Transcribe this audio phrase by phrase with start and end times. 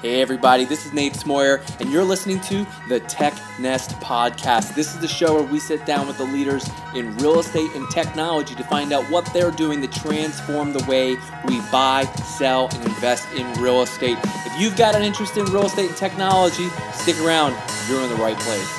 [0.00, 4.76] Hey, everybody, this is Nate Smoyer, and you're listening to the Tech Nest Podcast.
[4.76, 7.90] This is the show where we sit down with the leaders in real estate and
[7.90, 11.16] technology to find out what they're doing to transform the way
[11.48, 12.04] we buy,
[12.38, 14.18] sell, and invest in real estate.
[14.22, 17.56] If you've got an interest in real estate and technology, stick around.
[17.88, 18.77] You're in the right place.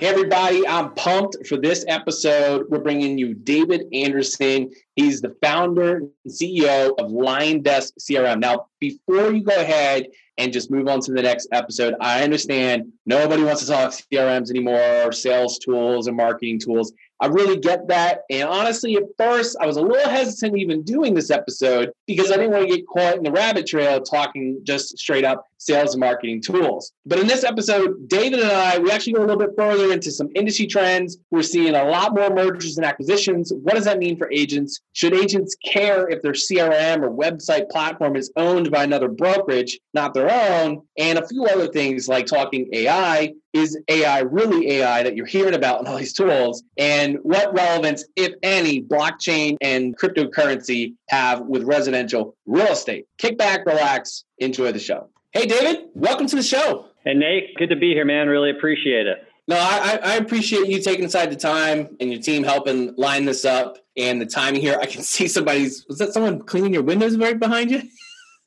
[0.00, 2.64] Hey, everybody, I'm pumped for this episode.
[2.70, 4.70] We're bringing you David Anderson.
[4.96, 8.40] He's the founder and CEO of LionDesk CRM.
[8.40, 10.06] Now, before you go ahead
[10.38, 14.48] and just move on to the next episode, I understand nobody wants to talk CRMs
[14.48, 16.94] anymore, sales tools and marketing tools.
[17.20, 18.22] I really get that.
[18.30, 22.36] And honestly, at first, I was a little hesitant even doing this episode because I
[22.36, 26.00] didn't want to get caught in the rabbit trail talking just straight up sales and
[26.00, 26.92] marketing tools.
[27.04, 30.10] But in this episode, David and I, we actually go a little bit further into
[30.10, 31.18] some industry trends.
[31.30, 33.52] We're seeing a lot more mergers and acquisitions.
[33.52, 34.80] What does that mean for agents?
[34.94, 40.14] Should agents care if their CRM or website platform is owned by another brokerage, not
[40.14, 40.82] their own?
[40.96, 43.34] And a few other things like talking AI.
[43.52, 46.62] Is AI really AI that you're hearing about in all these tools?
[46.76, 53.06] And what relevance, if any, blockchain and cryptocurrency have with residential real estate?
[53.18, 55.08] Kick back, relax, enjoy the show.
[55.32, 56.86] Hey, David, welcome to the show.
[57.04, 58.28] Hey, Nate, good to be here, man.
[58.28, 59.26] Really appreciate it.
[59.48, 63.44] No, I, I appreciate you taking aside the time and your team helping line this
[63.44, 64.78] up and the timing here.
[64.80, 67.82] I can see somebody's, was that someone cleaning your windows right behind you?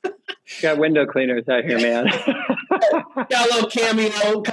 [0.62, 2.06] Got window cleaners out here, man.
[3.30, 4.44] Got a little cameo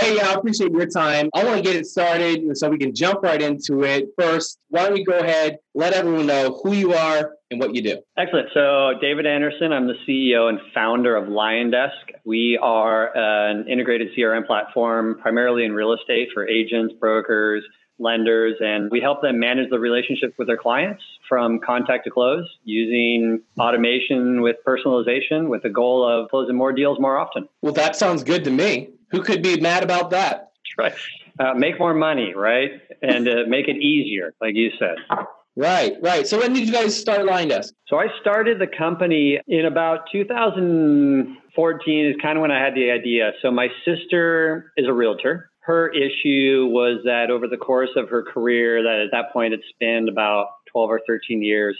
[0.00, 1.28] Hey, yeah, I appreciate your time.
[1.34, 4.10] I want to get it started so we can jump right into it.
[4.16, 7.82] First, why don't you go ahead, let everyone know who you are and what you
[7.82, 7.98] do.
[8.16, 8.48] Excellent.
[8.54, 11.90] So, David Anderson, I'm the CEO and founder of LionDesk.
[12.24, 17.64] We are uh, an integrated CRM platform primarily in real estate for agents, brokers,
[17.98, 22.48] lenders, and we help them manage the relationship with their clients from contact to close
[22.62, 27.48] using automation with personalization with the goal of closing more deals more often.
[27.62, 28.90] Well, that sounds good to me.
[29.10, 30.44] Who could be mad about that?
[30.76, 30.94] Right.
[31.40, 32.70] Uh, make more money, right?
[33.02, 34.94] And uh, make it easier, like you said.
[35.56, 36.24] Right, right.
[36.24, 37.72] So when did you guys start LionDesk?
[37.88, 42.92] So I started the company in about 2014 is kind of when I had the
[42.92, 43.32] idea.
[43.42, 45.50] So my sister is a realtor.
[45.62, 49.60] Her issue was that over the course of her career, that at that point it
[49.70, 51.76] spanned about 12 or 13 years,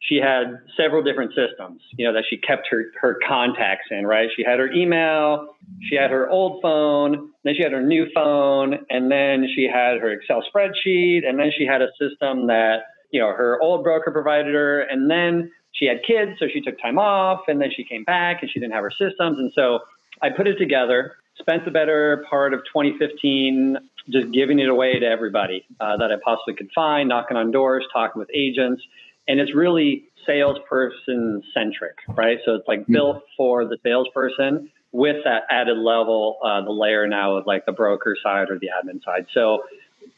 [0.00, 4.30] she had several different systems, you know, that she kept her, her contacts in, right?
[4.34, 5.54] She had her email,
[5.88, 9.98] she had her old phone, then she had her new phone, and then she had
[9.98, 14.10] her Excel spreadsheet, and then she had a system that, you know, her old broker
[14.10, 17.84] provided her, and then she had kids, so she took time off, and then she
[17.84, 19.38] came back and she didn't have her systems.
[19.38, 19.80] And so
[20.22, 23.76] I put it together, spent the better part of 2015
[24.08, 27.84] just giving it away to everybody uh, that I possibly could find, knocking on doors,
[27.92, 28.82] talking with agents
[29.28, 32.38] and it's really salesperson centric, right?
[32.44, 37.36] So it's like built for the salesperson with that added level, uh, the layer now
[37.36, 39.26] of like the broker side or the admin side.
[39.32, 39.62] So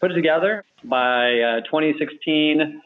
[0.01, 2.81] put it together by uh, 2016.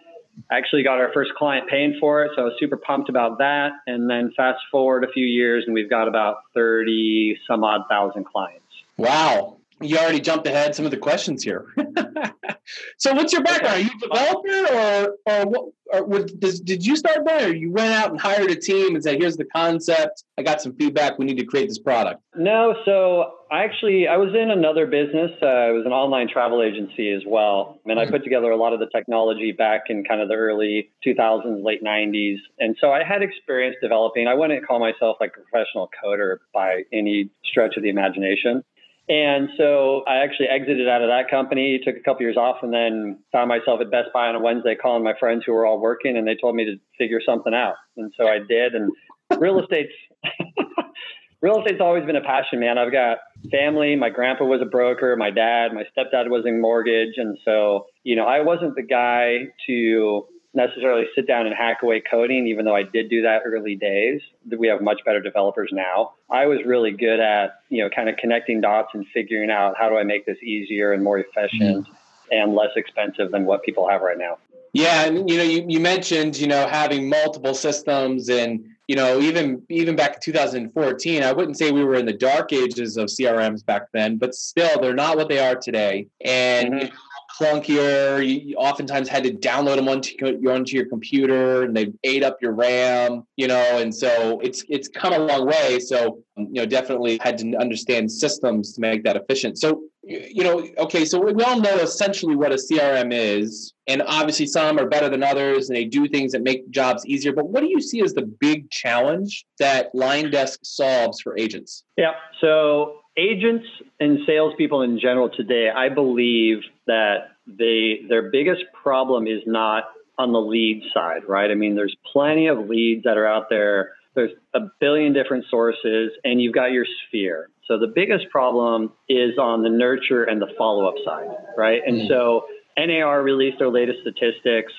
[0.50, 3.70] Actually got our first client paying for it, so I was super pumped about that.
[3.86, 8.26] And then fast forward a few years, and we've got about 30 some odd thousand
[8.26, 8.62] clients.
[8.98, 11.66] Wow, you already jumped ahead some of the questions here.
[12.98, 13.74] so, what's your background?
[13.74, 15.64] Are you a developer, or or what?
[15.92, 17.50] Or what, does, did you start there?
[17.50, 20.24] Or you went out and hired a team and said, "Here's the concept.
[20.36, 21.16] I got some feedback.
[21.16, 25.30] We need to create this product." No, so I actually I was in another business.
[25.40, 28.72] Uh, it was an online travel agency as well, and I put together a lot
[28.72, 33.04] of the technology back in kind of the early 2000s, late 90s, and so I
[33.04, 34.26] had experience developing.
[34.26, 38.64] I wouldn't call myself like a professional coder by any stretch of the imagination.
[39.08, 42.72] And so I actually exited out of that company, took a couple years off, and
[42.72, 45.80] then found myself at Best Buy on a Wednesday calling my friends who were all
[45.80, 47.74] working, and they told me to figure something out.
[47.96, 48.74] And so I did.
[48.74, 48.90] And
[49.38, 49.92] real estate's
[51.40, 52.78] real estate's always been a passion, man.
[52.78, 53.18] I've got
[53.50, 53.94] family.
[53.94, 55.14] My grandpa was a broker.
[55.16, 59.52] My dad, my stepdad was in mortgage, and so you know I wasn't the guy
[59.68, 63.76] to necessarily sit down and hack away coding, even though I did do that early
[63.76, 64.22] days.
[64.46, 66.14] We have much better developers now.
[66.30, 69.88] I was really good at, you know, kind of connecting dots and figuring out how
[69.90, 71.92] do I make this easier and more efficient mm-hmm.
[72.32, 74.38] and less expensive than what people have right now.
[74.72, 79.20] Yeah, and you know, you, you mentioned, you know, having multiple systems and you know,
[79.20, 83.06] even even back in 2014, I wouldn't say we were in the dark ages of
[83.06, 86.08] CRMs back then, but still, they're not what they are today.
[86.20, 86.94] And mm-hmm
[87.38, 88.26] clunkier.
[88.26, 90.14] You oftentimes had to download them onto,
[90.48, 93.26] onto your computer, and they ate up your RAM.
[93.36, 95.78] You know, and so it's it's come a long way.
[95.80, 99.58] So um, you know, definitely had to understand systems to make that efficient.
[99.58, 104.46] So you know, okay, so we all know essentially what a CRM is, and obviously
[104.46, 107.32] some are better than others, and they do things that make jobs easier.
[107.32, 111.82] But what do you see as the big challenge that LionDesk solves for agents?
[111.96, 113.66] Yeah, so agents
[113.98, 119.84] and salespeople in general today, I believe that they their biggest problem is not
[120.18, 121.50] on the lead side, right?
[121.50, 123.92] I mean, there's plenty of leads that are out there.
[124.14, 127.50] There's a billion different sources, and you've got your sphere.
[127.66, 131.82] So the biggest problem is on the nurture and the follow up side, right?
[131.86, 132.08] And mm-hmm.
[132.08, 132.46] so
[132.78, 134.72] NAR released their latest statistics.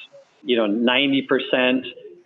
[0.44, 1.82] You know, 90%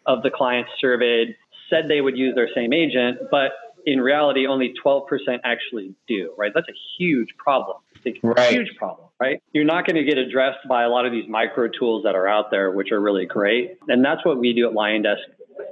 [0.06, 1.36] of the clients surveyed
[1.70, 3.52] said they would use their same agent, but
[3.86, 5.04] in reality, only 12%
[5.44, 6.52] actually do, right?
[6.54, 7.78] That's a huge problem.
[8.04, 8.52] It's a right.
[8.52, 9.42] huge problem, right?
[9.54, 12.28] You're not going to get addressed by a lot of these micro tools that are
[12.28, 13.78] out there, which are really great.
[13.88, 15.18] And that's what we do at LionDesk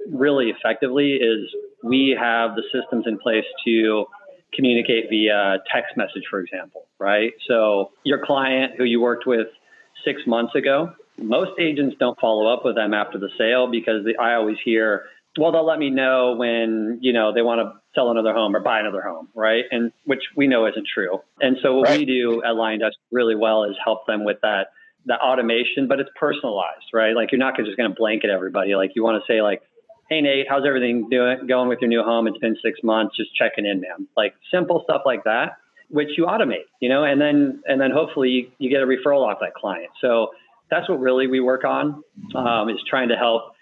[0.08, 1.50] really effectively is
[1.84, 4.06] we have the systems in place to
[4.54, 7.34] communicate via text message, for example, right?
[7.48, 9.48] So your client who you worked with
[10.06, 14.16] six months ago, most agents don't follow up with them after the sale because the,
[14.18, 15.06] I always hear,
[15.38, 18.60] well, they'll let me know when, you know, they want to sell another home or
[18.60, 19.66] buy another home, right?
[19.72, 21.20] And which we know isn't true.
[21.40, 22.00] And so what right.
[22.00, 24.68] we do at LionDesk really well is help them with that
[25.06, 27.16] that automation, but it's personalized, right?
[27.16, 28.76] Like you're not just going to blanket everybody.
[28.76, 29.62] Like you want to say like,
[30.10, 32.28] hey Nate, how's everything doing going with your new home?
[32.28, 34.08] It's been six months, just checking in, man.
[34.18, 35.58] Like simple stuff like that,
[35.90, 39.26] which you automate, you know, and then and then hopefully you, you get a referral
[39.26, 39.90] off that client.
[40.02, 40.32] So
[40.70, 42.04] that's what really we work on
[42.36, 43.54] um, is trying to help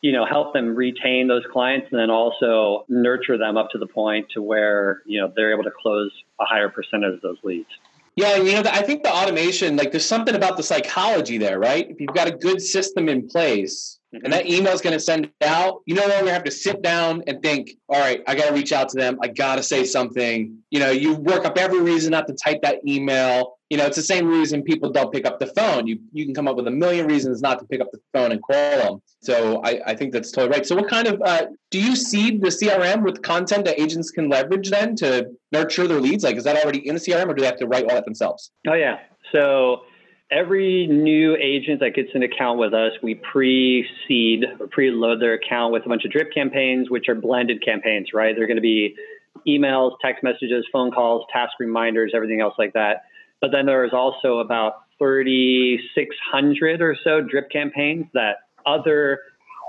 [0.00, 3.86] you know help them retain those clients and then also nurture them up to the
[3.86, 6.10] point to where you know they're able to close
[6.40, 7.68] a higher percentage of those leads
[8.16, 11.90] yeah you know i think the automation like there's something about the psychology there right
[11.90, 14.24] if you've got a good system in place Mm-hmm.
[14.24, 17.22] and that email is going to send out, you no longer have to sit down
[17.26, 19.18] and think, all right, I got to reach out to them.
[19.22, 20.56] I got to say something.
[20.70, 23.57] You know, you work up every reason not to type that email.
[23.70, 25.86] You know, it's the same reason people don't pick up the phone.
[25.86, 28.32] You you can come up with a million reasons not to pick up the phone
[28.32, 29.02] and call them.
[29.20, 30.66] So I, I think that's totally right.
[30.66, 34.28] So what kind of uh, do you seed the CRM with content that agents can
[34.28, 36.24] leverage then to nurture their leads?
[36.24, 38.04] Like, is that already in the CRM, or do they have to write all that
[38.04, 38.50] themselves?
[38.66, 38.98] Oh yeah.
[39.32, 39.82] So
[40.30, 45.72] every new agent that gets an account with us, we pre-seed or pre-load their account
[45.72, 48.34] with a bunch of drip campaigns, which are blended campaigns, right?
[48.36, 48.94] They're going to be
[49.46, 53.04] emails, text messages, phone calls, task reminders, everything else like that.
[53.40, 58.36] But then there is also about 3,600 or so drip campaigns that
[58.66, 59.20] other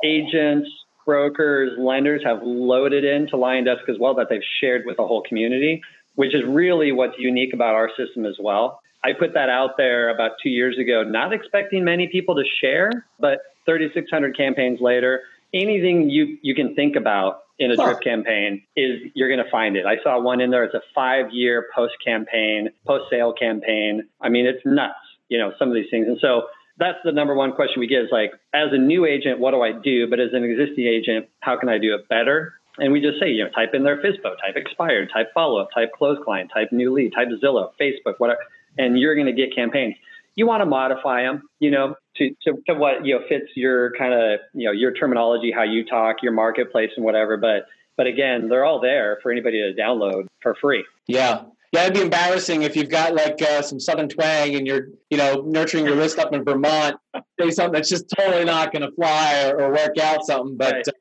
[0.03, 0.69] agents,
[1.05, 5.81] brokers, lenders have loaded into LionDesk as well that they've shared with the whole community,
[6.15, 8.81] which is really what's unique about our system as well.
[9.03, 13.05] I put that out there about two years ago, not expecting many people to share,
[13.19, 15.21] but 3,600 campaigns later,
[15.53, 17.85] anything you, you can think about in a huh.
[17.85, 19.85] drip campaign is you're going to find it.
[19.85, 20.63] I saw one in there.
[20.63, 24.03] It's a five year post campaign, post sale campaign.
[24.21, 24.95] I mean, it's nuts,
[25.27, 26.07] you know, some of these things.
[26.07, 26.43] And so
[26.77, 29.61] that's the number one question we get is like, as a new agent, what do
[29.61, 30.09] I do?
[30.09, 32.53] But as an existing agent, how can I do it better?
[32.77, 35.67] And we just say, you know, type in their FSBO, type expired, type follow up,
[35.75, 38.39] type close client, type new lead, type Zillow, Facebook, whatever
[38.79, 39.95] and you're going to get campaigns.
[40.39, 43.91] You want to modify them, you know, to, to, to what, you know, fits your
[43.97, 47.35] kind of, you know, your terminology, how you talk, your marketplace and whatever.
[47.35, 47.65] But,
[47.97, 50.85] but again, they're all there for anybody to download for free.
[51.07, 51.41] Yeah.
[51.73, 55.17] Yeah, it'd be embarrassing if you've got like uh, some Southern twang and you're, you
[55.17, 56.95] know, nurturing your list up in Vermont.
[57.37, 60.55] Say something that's just totally not going to fly or, or, work out something.
[60.55, 60.87] But right.
[60.87, 60.91] uh,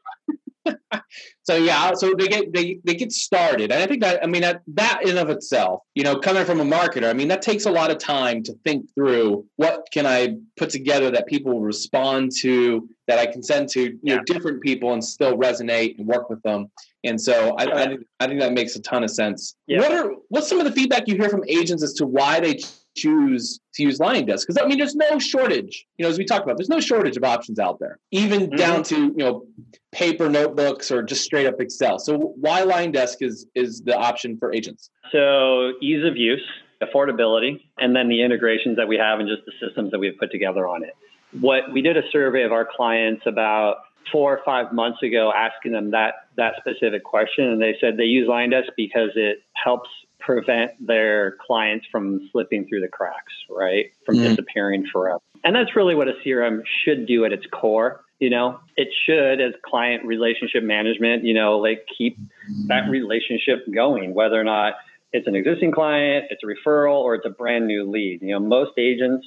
[1.42, 4.42] so yeah, so they get they, they get started, and I think that I mean
[4.42, 7.66] that that in of itself, you know, coming from a marketer, I mean that takes
[7.66, 11.60] a lot of time to think through what can I put together that people will
[11.60, 14.16] respond to, that I can send to you yeah.
[14.16, 16.70] know different people and still resonate and work with them.
[17.04, 19.54] And so I, I, think, I think that makes a ton of sense.
[19.66, 19.78] Yeah.
[19.78, 22.58] What are what's some of the feedback you hear from agents as to why they
[23.00, 24.46] choose to use LionDesk?
[24.46, 25.86] Because I mean, there's no shortage.
[25.96, 28.56] You know, as we talked about, there's no shortage of options out there, even mm-hmm.
[28.56, 29.46] down to you know
[29.92, 31.98] paper notebooks or just straight up Excel.
[31.98, 34.90] So why LionDesk is is the option for agents?
[35.12, 36.44] So ease of use,
[36.82, 40.30] affordability, and then the integrations that we have and just the systems that we've put
[40.30, 40.94] together on it.
[41.38, 43.78] What we did a survey of our clients about
[44.10, 48.04] four or five months ago asking them that that specific question and they said they
[48.04, 49.88] use LionDesk because it helps
[50.20, 53.92] prevent their clients from slipping through the cracks, right?
[54.04, 55.20] From mm disappearing forever.
[55.44, 58.04] And that's really what a CRM should do at its core.
[58.18, 62.18] You know, it should, as client relationship management, you know, like keep
[62.66, 64.74] that relationship going, whether or not
[65.12, 68.20] it's an existing client, it's a referral, or it's a brand new lead.
[68.22, 69.26] You know, most agents,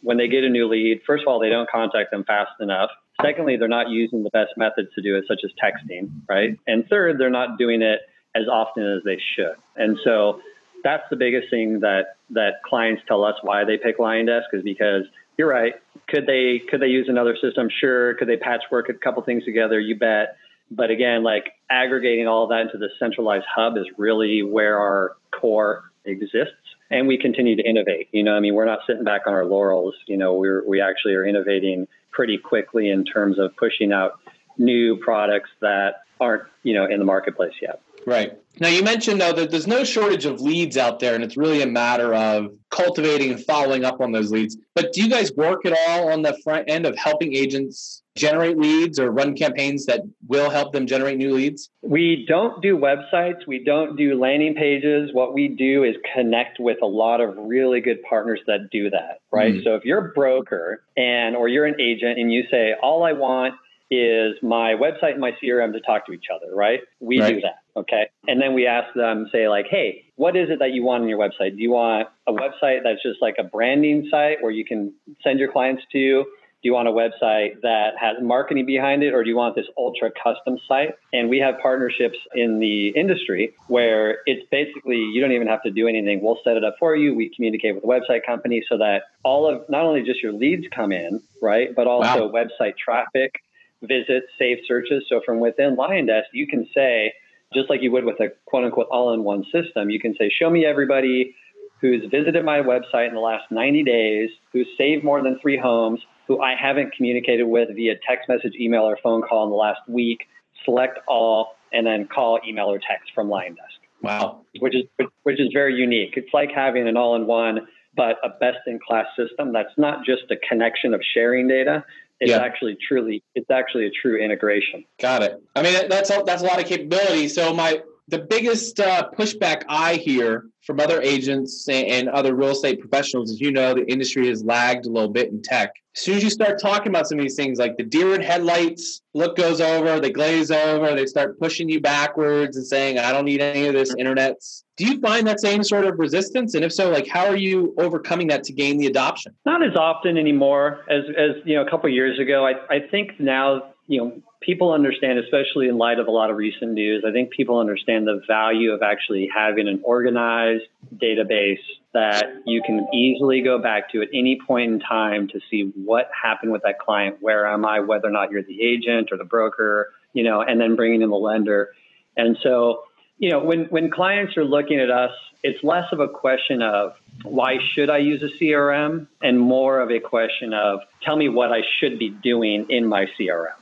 [0.00, 2.90] when they get a new lead, first of all, they don't contact them fast enough.
[3.22, 6.58] Secondly, they're not using the best methods to do it, such as texting, right?
[6.66, 8.00] And third, they're not doing it
[8.34, 9.56] as often as they should.
[9.76, 10.40] And so
[10.82, 15.04] that's the biggest thing that that clients tell us why they pick LionDesk is because
[15.36, 15.74] you're right.
[16.08, 17.68] Could they could they use another system?
[17.80, 18.14] Sure.
[18.14, 19.80] Could they patchwork a couple things together?
[19.80, 20.36] You bet.
[20.70, 25.90] But again, like aggregating all that into the centralized hub is really where our core
[26.04, 26.54] exists.
[26.90, 28.08] And we continue to innovate.
[28.12, 29.94] You know, I mean, we're not sitting back on our laurels.
[30.06, 34.20] You know, we're we actually are innovating pretty quickly in terms of pushing out
[34.58, 37.80] new products that aren't, you know, in the marketplace yet.
[38.06, 38.36] Right.
[38.58, 41.62] Now, you mentioned, though, that there's no shortage of leads out there, and it's really
[41.62, 44.56] a matter of cultivating and following up on those leads.
[44.74, 48.58] But do you guys work at all on the front end of helping agents generate
[48.58, 51.70] leads or run campaigns that will help them generate new leads?
[51.80, 55.10] We don't do websites, we don't do landing pages.
[55.12, 59.20] What we do is connect with a lot of really good partners that do that,
[59.30, 59.54] right?
[59.54, 59.64] Mm-hmm.
[59.64, 63.12] So if you're a broker and or you're an agent and you say, all I
[63.12, 63.54] want
[63.90, 66.80] is my website and my CRM to talk to each other, right?
[67.00, 67.34] We right.
[67.34, 67.58] do that.
[67.76, 68.08] Okay.
[68.28, 71.08] And then we ask them, say, like, hey, what is it that you want on
[71.08, 71.56] your website?
[71.56, 74.92] Do you want a website that's just like a branding site where you can
[75.22, 76.24] send your clients to?
[76.62, 79.64] Do you want a website that has marketing behind it, or do you want this
[79.78, 80.94] ultra custom site?
[81.10, 85.70] And we have partnerships in the industry where it's basically you don't even have to
[85.70, 86.20] do anything.
[86.22, 87.14] We'll set it up for you.
[87.14, 90.66] We communicate with the website company so that all of not only just your leads
[90.70, 92.44] come in, right, but also wow.
[92.44, 93.40] website traffic,
[93.82, 95.04] visits, saved searches.
[95.08, 97.12] So from within LionDesk, you can say,
[97.54, 100.30] just like you would with a quote unquote all in one system, you can say,
[100.30, 101.34] show me everybody
[101.80, 106.00] who's visited my website in the last 90 days, who's saved more than three homes,
[106.28, 109.80] who I haven't communicated with via text message, email, or phone call in the last
[109.88, 110.20] week.
[110.64, 113.80] Select all, and then call, email, or text from LionDesk.
[114.02, 114.84] Wow, which is
[115.24, 116.14] which is very unique.
[116.16, 121.02] It's like having an all-in-one, but a best-in-class system that's not just a connection of
[121.14, 121.84] sharing data,
[122.20, 122.38] it's yeah.
[122.38, 124.84] actually truly it's actually a true integration.
[125.00, 125.42] Got it.
[125.56, 127.28] I mean that's a, that's a lot of capability.
[127.28, 132.80] So my the biggest uh, pushback i hear from other agents and other real estate
[132.80, 135.72] professionals as you know the industry has lagged a little bit in tech.
[135.96, 138.20] As soon as you start talking about some of these things like the deer in
[138.20, 143.12] headlights look goes over they glaze over they start pushing you backwards and saying i
[143.12, 146.54] don't need any of this internets do you find that same sort of resistance?
[146.54, 149.34] And if so like how are you overcoming that to gain the adoption?
[149.44, 152.46] Not as often anymore as as you know a couple years ago.
[152.46, 156.36] I i think now you know people understand, especially in light of a lot of
[156.36, 160.64] recent news, I think people understand the value of actually having an organized
[160.96, 161.60] database
[161.92, 166.08] that you can easily go back to at any point in time to see what
[166.22, 169.24] happened with that client, where am I, whether or not you're the agent or the
[169.24, 171.70] broker, you know, and then bringing in the lender.
[172.16, 172.84] And so,
[173.20, 175.12] you know, when, when clients are looking at us,
[175.42, 179.90] it's less of a question of why should I use a CRM and more of
[179.90, 183.54] a question of tell me what I should be doing in my CRM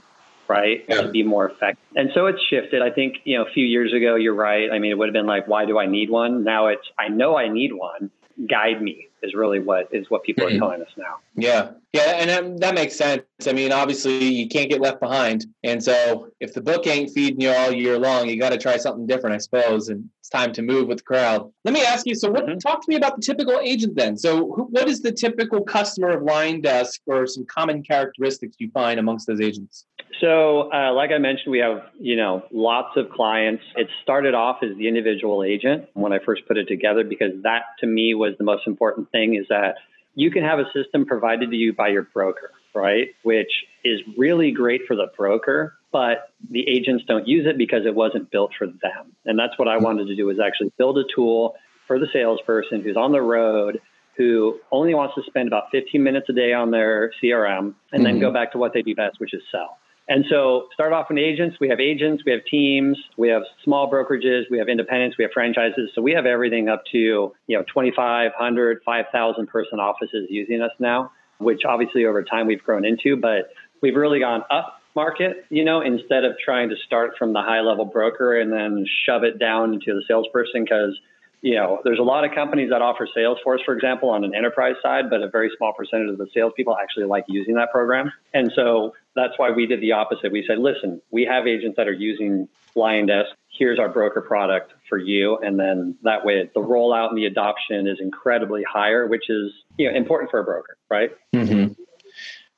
[0.49, 0.85] right?
[0.89, 1.03] Yeah.
[1.03, 1.85] To be more effective.
[1.95, 2.81] And so it's shifted.
[2.81, 4.71] I think, you know, a few years ago, you're right.
[4.73, 6.43] I mean, it would have been like, why do I need one?
[6.43, 8.11] Now it's, I know I need one.
[8.47, 10.57] Guide me is really what is what people mm-hmm.
[10.57, 11.17] are telling us now.
[11.35, 11.71] Yeah.
[11.93, 12.03] Yeah.
[12.03, 13.23] And that, that, makes sense.
[13.47, 15.47] I mean, obviously you can't get left behind.
[15.65, 18.77] And so if the book ain't feeding you all year long, you got to try
[18.77, 19.89] something different, I suppose.
[19.89, 21.51] And it's time to move with the crowd.
[21.65, 22.15] Let me ask you.
[22.15, 22.59] So what, mm-hmm.
[22.59, 24.17] talk to me about the typical agent then.
[24.17, 29.01] So who, what is the typical customer of LionDesk, or some common characteristics you find
[29.01, 29.87] amongst those agents?
[30.21, 33.63] So, uh, like I mentioned, we have you know lots of clients.
[33.77, 37.63] It started off as the individual agent when I first put it together because that
[37.81, 39.77] to me was the most important thing is that
[40.15, 43.09] you can have a system provided to you by your broker, right?
[43.23, 43.53] Which
[43.85, 48.31] is really great for the broker, but the agents don't use it because it wasn't
[48.31, 49.15] built for them.
[49.25, 51.55] And that's what I wanted to do is actually build a tool
[51.87, 53.81] for the salesperson who's on the road
[54.17, 58.03] who only wants to spend about 15 minutes a day on their CRM and mm-hmm.
[58.03, 59.79] then go back to what they do best, which is sell.
[60.09, 61.59] And so start off with agents.
[61.61, 65.33] We have agents, we have teams, we have small brokerages, we have independents, we have
[65.33, 65.91] franchises.
[65.95, 66.99] So we have everything up to,
[67.47, 72.87] you know, 2,500, 5,000 person offices using us now, which obviously over time we've grown
[72.87, 73.51] into, but
[73.83, 77.61] we've really gone up market, you know, instead of trying to start from the high
[77.61, 80.99] level broker and then shove it down into the salesperson because
[81.41, 84.75] you know, there's a lot of companies that offer Salesforce, for example, on an enterprise
[84.83, 88.13] side, but a very small percentage of the salespeople actually like using that program.
[88.35, 90.33] And so that's why we did the opposite.
[90.33, 93.27] We said, listen, we have agents that are using LionDesk.
[93.49, 95.37] Here's our broker product for you.
[95.39, 99.91] And then that way the rollout and the adoption is incredibly higher, which is, you
[99.91, 101.11] know, important for a broker, right?
[101.35, 101.73] Mm-hmm.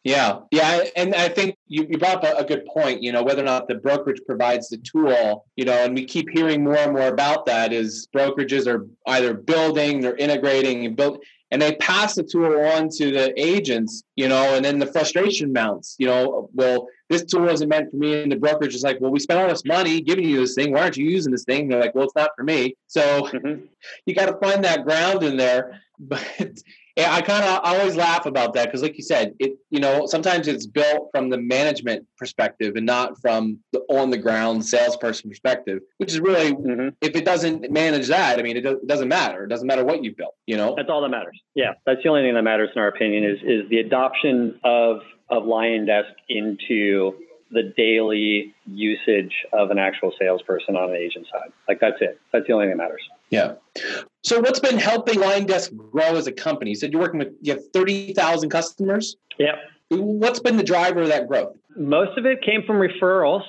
[0.03, 3.03] Yeah, yeah, and I think you, you brought up a, good point.
[3.03, 6.31] You know, whether or not the brokerage provides the tool, you know, and we keep
[6.31, 7.75] hearing more and more about that.
[7.75, 10.99] Is brokerages are either building, they're integrating, and.
[11.51, 15.53] And they pass the tool on to the agents, you know, and then the frustration
[15.53, 18.23] mounts, you know, well, this tool wasn't meant for me.
[18.23, 20.73] And the brokerage is like, well, we spent all this money giving you this thing.
[20.73, 21.63] Why aren't you using this thing?
[21.63, 22.77] And they're like, well, it's not for me.
[22.87, 23.65] So mm-hmm.
[24.07, 25.81] you got to find that ground in there.
[26.03, 26.25] But
[26.97, 30.07] yeah, I kind of always laugh about that because, like you said, it you know
[30.07, 35.31] sometimes it's built from the management perspective and not from the on the ground salesperson
[35.31, 36.89] perspective, which is really mm-hmm.
[37.01, 39.45] if it doesn't manage that, I mean, it, do, it doesn't matter.
[39.45, 40.35] It doesn't matter what you built.
[40.47, 41.41] You know, that's all that matters.
[41.55, 45.01] Yeah, that's the only thing that matters in our opinion is is the adoption of
[45.29, 47.15] of LionDesk into
[47.51, 51.51] the daily usage of an actual salesperson on an agent side.
[51.69, 52.21] Like that's it.
[52.33, 53.03] That's the only thing that matters.
[53.31, 53.55] Yeah.
[54.23, 56.71] So what's been helping LionDesk grow as a company?
[56.71, 59.17] You said you're working with you have 30,000 customers?
[59.39, 59.57] Yeah.
[59.89, 61.57] What's been the driver of that growth?
[61.77, 63.43] Most of it came from referrals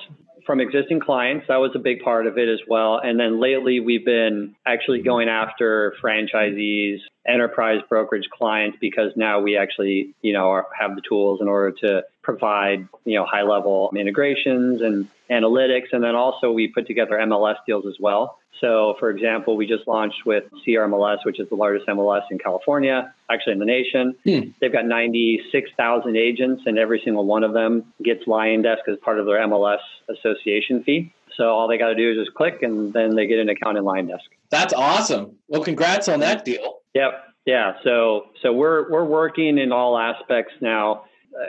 [0.46, 1.46] from existing clients.
[1.48, 3.00] That was a big part of it as well.
[3.02, 9.56] And then lately, we've been actually going after franchisees, enterprise brokerage clients, because now we
[9.56, 13.92] actually, you know, are, have the tools in order to provide, you know, high level
[13.96, 15.92] integrations and analytics.
[15.92, 18.38] And then also we put together MLS deals as well.
[18.60, 23.12] So, for example, we just launched with CRMLS, which is the largest MLS in California,
[23.28, 24.14] actually in the nation.
[24.24, 24.50] Hmm.
[24.60, 29.26] They've got 96,000 agents, and every single one of them gets LionDesk as part of
[29.26, 31.12] their MLS association fee.
[31.36, 33.78] So all they got to do is just click, and then they get an account
[33.78, 34.20] in LionDesk.
[34.50, 35.38] That's awesome.
[35.48, 36.81] Well, congrats on that deal.
[36.94, 37.24] Yep.
[37.46, 37.72] Yeah.
[37.84, 41.04] So so we're we're working in all aspects now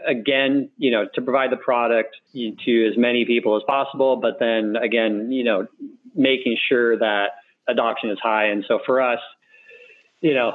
[0.07, 4.75] again, you know, to provide the product to as many people as possible, but then
[4.75, 5.67] again, you know,
[6.15, 7.31] making sure that
[7.67, 8.45] adoption is high.
[8.45, 9.19] And so for us,
[10.21, 10.53] you know,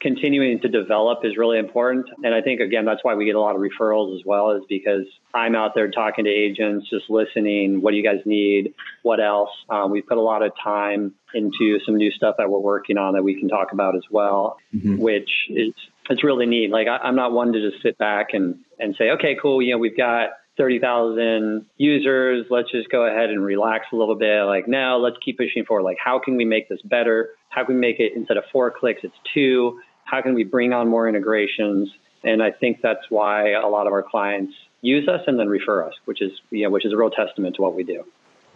[0.00, 2.06] continuing to develop is really important.
[2.22, 4.62] And I think, again, that's why we get a lot of referrals as well, is
[4.68, 7.80] because I'm out there talking to agents, just listening.
[7.80, 8.74] What do you guys need?
[9.02, 9.50] What else?
[9.68, 13.14] Um, we put a lot of time into some new stuff that we're working on
[13.14, 14.96] that we can talk about as well, mm-hmm.
[14.98, 15.74] which is
[16.10, 16.70] it's really neat.
[16.70, 19.72] Like I, I'm not one to just sit back and and say, okay, cool, you
[19.72, 22.46] know, we've got 30,000 users.
[22.50, 24.42] Let's just go ahead and relax a little bit.
[24.42, 25.84] Like, now let's keep pushing forward.
[25.84, 27.30] Like, how can we make this better?
[27.48, 29.80] How can we make it instead of four clicks, it's two?
[30.04, 31.88] How can we bring on more integrations?
[32.24, 35.84] And I think that's why a lot of our clients use us and then refer
[35.84, 38.04] us, which is, you know, which is a real testament to what we do.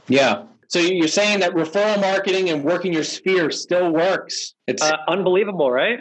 [0.09, 0.45] Yeah.
[0.69, 4.55] So you're saying that referral marketing and working your sphere still works.
[4.67, 6.01] It's uh, unbelievable, right?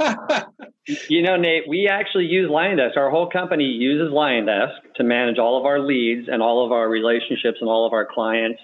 [1.08, 2.96] you know, Nate, we actually use LionDesk.
[2.96, 6.88] Our whole company uses LionDesk to manage all of our leads and all of our
[6.88, 8.60] relationships and all of our clients.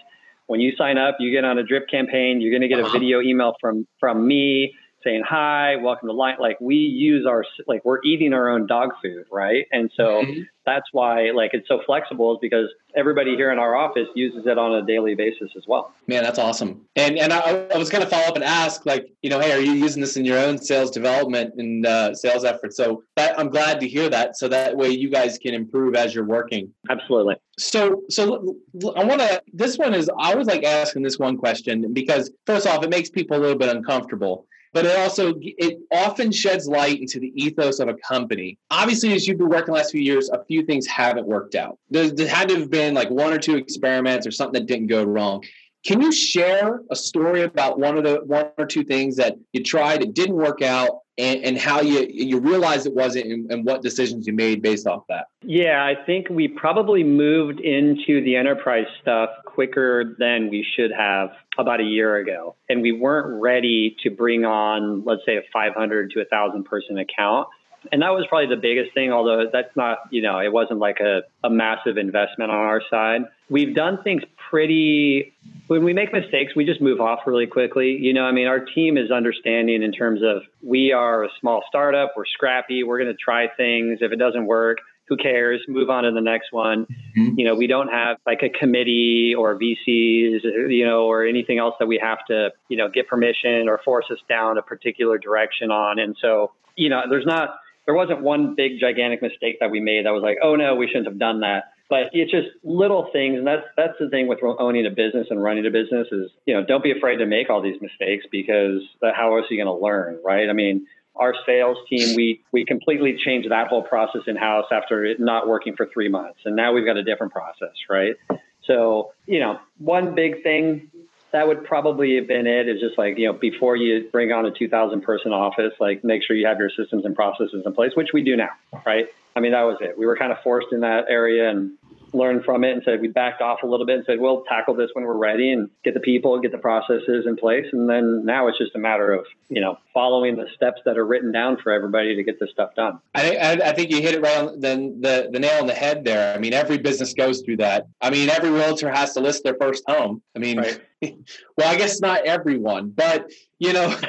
[0.46, 2.40] When you sign up, you get on a drip campaign.
[2.40, 2.98] You're going to get a uh-huh.
[2.98, 4.74] video email from from me
[5.06, 6.36] saying hi, welcome to Lion.
[6.40, 9.64] Like we use our like we're eating our own dog food, right?
[9.70, 10.40] And so mm-hmm.
[10.64, 14.58] that's why like it's so flexible is because everybody here in our office uses it
[14.58, 15.92] on a daily basis as well.
[16.08, 16.84] Man, that's awesome.
[16.96, 19.52] And and I, I was going to follow up and ask like you know, hey,
[19.52, 22.76] are you using this in your own sales development and uh, sales efforts?
[22.76, 24.36] So that, I'm glad to hear that.
[24.36, 26.74] So that way you guys can improve as you're working.
[26.90, 27.36] Absolutely.
[27.60, 28.56] So, so
[28.96, 29.40] I want to.
[29.52, 33.08] This one is I always like asking this one question because first off, it makes
[33.08, 37.78] people a little bit uncomfortable but it also it often sheds light into the ethos
[37.78, 38.58] of a company.
[38.70, 41.78] Obviously, as you've been working the last few years, a few things haven't worked out.
[41.88, 44.88] There, there had to have been like one or two experiments or something that didn't
[44.88, 45.42] go wrong.
[45.86, 49.62] Can you share a story about one of the one or two things that you
[49.62, 53.64] tried, it didn't work out, and, and how you you realized it wasn't, and, and
[53.64, 55.26] what decisions you made based off that?
[55.42, 61.30] Yeah, I think we probably moved into the enterprise stuff quicker than we should have
[61.56, 66.10] about a year ago, and we weren't ready to bring on, let's say, a 500
[66.10, 67.46] to a thousand person account
[67.92, 70.98] and that was probably the biggest thing, although that's not, you know, it wasn't like
[70.98, 73.22] a, a massive investment on our side.
[73.48, 75.34] We've done things pretty,
[75.68, 77.96] when we make mistakes, we just move off really quickly.
[78.00, 81.62] You know, I mean, our team is understanding in terms of we are a small
[81.68, 83.98] startup, we're scrappy, we're going to try things.
[84.00, 84.78] If it doesn't work,
[85.08, 85.62] who cares?
[85.68, 86.86] Move on to the next one.
[87.16, 87.38] Mm-hmm.
[87.38, 91.74] You know, we don't have like a committee or VCs, you know, or anything else
[91.78, 95.70] that we have to, you know, get permission or force us down a particular direction
[95.70, 95.98] on.
[95.98, 100.06] And so, you know, there's not, there wasn't one big gigantic mistake that we made
[100.06, 101.72] that was like, oh no, we shouldn't have done that.
[101.88, 105.42] But it's just little things, and that's that's the thing with owning a business and
[105.42, 108.82] running a business is you know don't be afraid to make all these mistakes because
[109.14, 110.48] how else are you going to learn, right?
[110.50, 115.04] I mean, our sales team we we completely changed that whole process in house after
[115.04, 118.16] it not working for three months, and now we've got a different process, right?
[118.64, 120.90] So you know, one big thing
[121.36, 122.66] that would probably have been it.
[122.66, 126.22] Is just like you know before you bring on a 2,000 person office, like make
[126.22, 128.50] sure you have your systems and processes in place, which we do now,
[128.86, 129.06] right?
[129.36, 129.98] I mean that was it.
[129.98, 131.72] We were kind of forced in that area, and
[132.12, 134.74] learned from it and said we backed off a little bit and said we'll tackle
[134.74, 138.24] this when we're ready and get the people, get the processes in place, and then
[138.24, 141.56] now it's just a matter of you know following the steps that are written down
[141.62, 142.98] for everybody to get this stuff done.
[143.14, 145.74] I, I, I think you hit it right on the, the the nail on the
[145.74, 146.34] head there.
[146.34, 147.86] I mean, every business goes through that.
[148.00, 150.22] I mean, every realtor has to list their first home.
[150.34, 150.80] I mean, right.
[151.02, 153.96] well, I guess not everyone, but you know.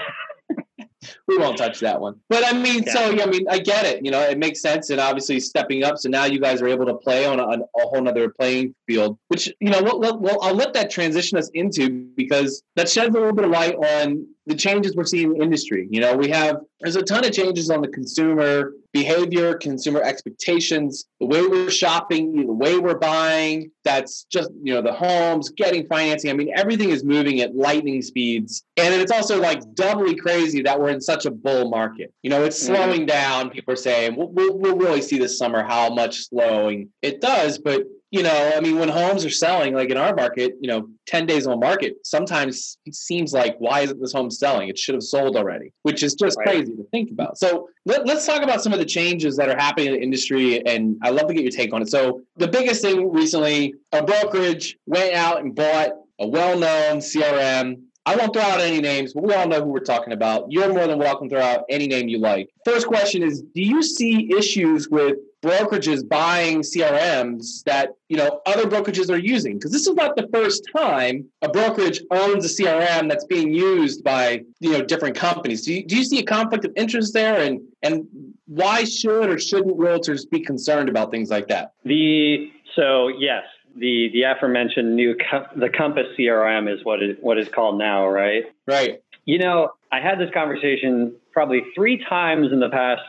[1.27, 2.15] we won't touch that one.
[2.29, 2.93] But I mean, yeah.
[2.93, 4.03] so yeah, I mean, I get it.
[4.03, 5.97] You know, it makes sense, and obviously stepping up.
[5.97, 8.75] So now you guys are able to play on a, on a whole other playing
[8.87, 13.15] field, which you know, well, well, I'll let that transition us into because that sheds
[13.15, 15.87] a little bit of light on the changes we're seeing in the industry.
[15.91, 21.05] You know, we have there's a ton of changes on the consumer behavior, consumer expectations,
[21.19, 23.69] the way we're shopping, the way we're buying.
[23.83, 26.29] That's just you know the homes, getting financing.
[26.29, 30.79] I mean, everything is moving at lightning speeds, and it's also like doubly crazy that
[30.79, 32.13] we're in such a bull market.
[32.23, 32.75] You know, it's mm-hmm.
[32.75, 33.49] slowing down.
[33.49, 37.57] People are saying we'll, we'll, we'll really see this summer how much slowing it does,
[37.57, 40.87] but you know, I mean, when homes are selling, like in our market, you know,
[41.07, 44.69] 10 days on market, sometimes it seems like, why isn't this home selling?
[44.69, 46.47] It should have sold already, which is just right.
[46.47, 47.37] crazy to think about.
[47.37, 50.65] So let, us talk about some of the changes that are happening in the industry.
[50.65, 51.89] And I love to get your take on it.
[51.89, 57.77] So the biggest thing recently, a brokerage went out and bought a well known CRM
[58.07, 60.49] I won't throw out any names, but we all know who we're talking about.
[60.49, 62.49] You're more than welcome to throw out any name you like.
[62.63, 68.65] First question is Do you see issues with brokerages buying CRMs that you know other
[68.65, 69.57] brokerages are using?
[69.57, 74.03] Because this is not the first time a brokerage owns a CRM that's being used
[74.03, 75.65] by you know different companies.
[75.65, 78.07] Do you, do you see a conflict of interest there, and and
[78.47, 81.73] why should or shouldn't realtors be concerned about things like that?
[81.83, 83.43] The so yes,
[83.75, 85.15] the the aforementioned new
[85.55, 88.43] the Compass CRM is what is what is called now, right?
[88.65, 89.01] Right.
[89.25, 93.01] You know, I had this conversation probably three times in the past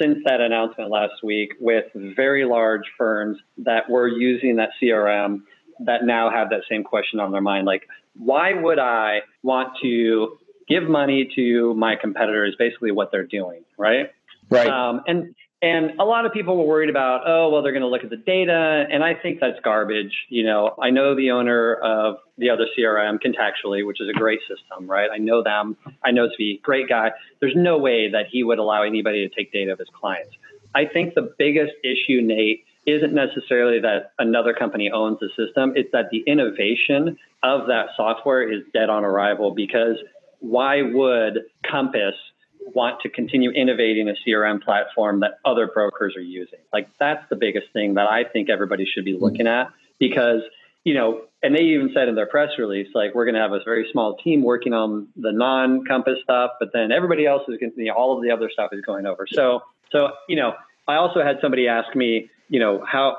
[0.00, 5.42] since that announcement last week with very large firms that were using that CRM
[5.80, 7.66] that now have that same question on their mind.
[7.66, 12.44] Like, why would I want to give money to my competitor?
[12.44, 14.10] Is basically what they're doing, right?
[14.48, 14.68] Right.
[14.68, 17.88] Um, and and a lot of people were worried about, oh, well, they're going to
[17.88, 18.84] look at the data.
[18.90, 20.12] And I think that's garbage.
[20.28, 24.40] You know, I know the owner of the other CRM, Contactually, which is a great
[24.40, 25.08] system, right?
[25.10, 25.76] I know them.
[26.04, 27.12] I know Zvi, great guy.
[27.40, 30.36] There's no way that he would allow anybody to take data of his clients.
[30.74, 35.72] I think the biggest issue, Nate, isn't necessarily that another company owns the system.
[35.74, 39.96] It's that the innovation of that software is dead on arrival because
[40.40, 42.14] why would Compass
[42.74, 46.58] want to continue innovating a CRM platform that other brokers are using.
[46.72, 50.42] Like that's the biggest thing that I think everybody should be looking at because,
[50.84, 53.52] you know, and they even said in their press release, like we're going to have
[53.52, 57.72] a very small team working on the non-Compass stuff, but then everybody else is going
[57.72, 59.26] to, you know, all of the other stuff is going over.
[59.30, 60.54] So, so, you know,
[60.88, 63.18] I also had somebody ask me, you know, how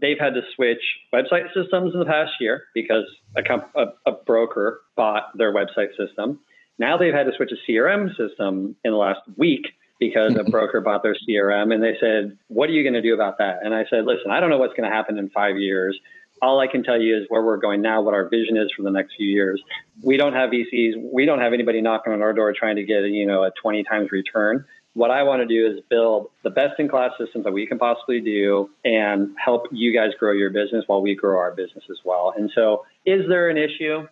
[0.00, 3.04] they've had to switch website systems in the past year because
[3.36, 6.40] a, comp- a, a broker bought their website system.
[6.78, 9.66] Now they've had to switch a CRM system in the last week
[9.98, 13.14] because a broker bought their CRM and they said, What are you going to do
[13.14, 13.60] about that?
[13.62, 15.98] And I said, Listen, I don't know what's going to happen in five years.
[16.40, 18.82] All I can tell you is where we're going now, what our vision is for
[18.82, 19.60] the next few years.
[20.02, 20.92] We don't have VCs.
[21.12, 23.82] We don't have anybody knocking on our door trying to get, you know, a 20
[23.82, 24.64] times return.
[24.94, 27.78] What I want to do is build the best in class systems that we can
[27.78, 31.98] possibly do and help you guys grow your business while we grow our business as
[32.04, 32.32] well.
[32.36, 34.06] And so, is there an issue?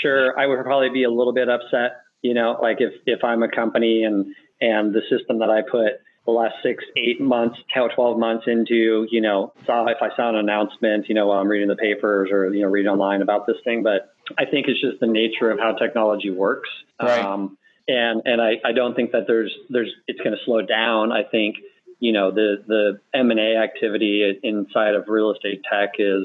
[0.00, 2.02] Sure, I would probably be a little bit upset.
[2.22, 6.00] You know, like if if I'm a company and and the system that I put
[6.26, 10.36] the last six, eight months, 12 months into, you know, saw if I saw an
[10.36, 13.56] announcement, you know, while I'm reading the papers or, you know, reading online about this
[13.64, 13.82] thing.
[13.82, 16.68] But I think it's just the nature of how technology works.
[17.00, 17.24] Right.
[17.24, 17.56] Um,
[17.88, 21.10] and and I, I don't think that there's there's it's going to slow down.
[21.10, 21.56] I think,
[21.98, 26.24] you know, the the M and A activity inside of real estate tech is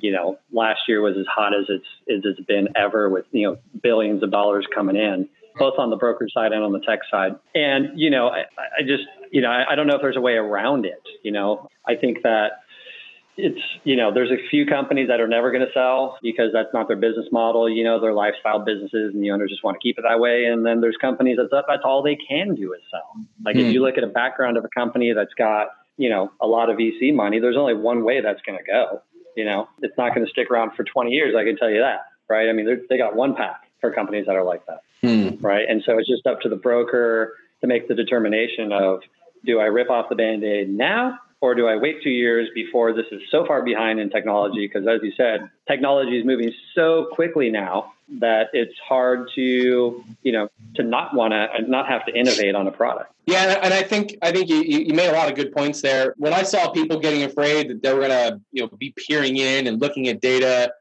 [0.00, 3.50] you know, last year was as hot as it's as it's been ever with, you
[3.50, 7.00] know, billions of dollars coming in, both on the broker side and on the tech
[7.10, 7.36] side.
[7.54, 10.20] And, you know, I, I just, you know, I, I don't know if there's a
[10.20, 11.02] way around it.
[11.22, 12.62] You know, I think that
[13.36, 16.68] it's, you know, there's a few companies that are never going to sell because that's
[16.74, 17.68] not their business model.
[17.68, 20.44] You know, they're lifestyle businesses and the owners just want to keep it that way.
[20.44, 23.24] And then there's companies that that's all they can do is sell.
[23.44, 23.60] Like mm-hmm.
[23.60, 23.72] if hmm.
[23.72, 26.76] you look at a background of a company that's got, you know, a lot of
[26.76, 29.02] VC money, there's only one way that's going to go
[29.36, 31.34] you know, it's not going to stick around for 20 years.
[31.36, 32.48] I can tell you that, right?
[32.48, 35.44] I mean, they got one pack for companies that are like that, hmm.
[35.44, 35.64] right?
[35.68, 39.00] And so it's just up to the broker to make the determination of
[39.44, 42.92] do I rip off the band aid now or do I wait two years before
[42.92, 44.66] this is so far behind in technology?
[44.66, 50.32] Because as you said, technology is moving so quickly now that it's hard to, you
[50.32, 53.12] know, to not want to not have to innovate on a product.
[53.26, 56.14] Yeah, and I think I think you, you made a lot of good points there.
[56.18, 59.36] When I saw people getting afraid that they were going to, you know, be peering
[59.36, 60.72] in and looking at data,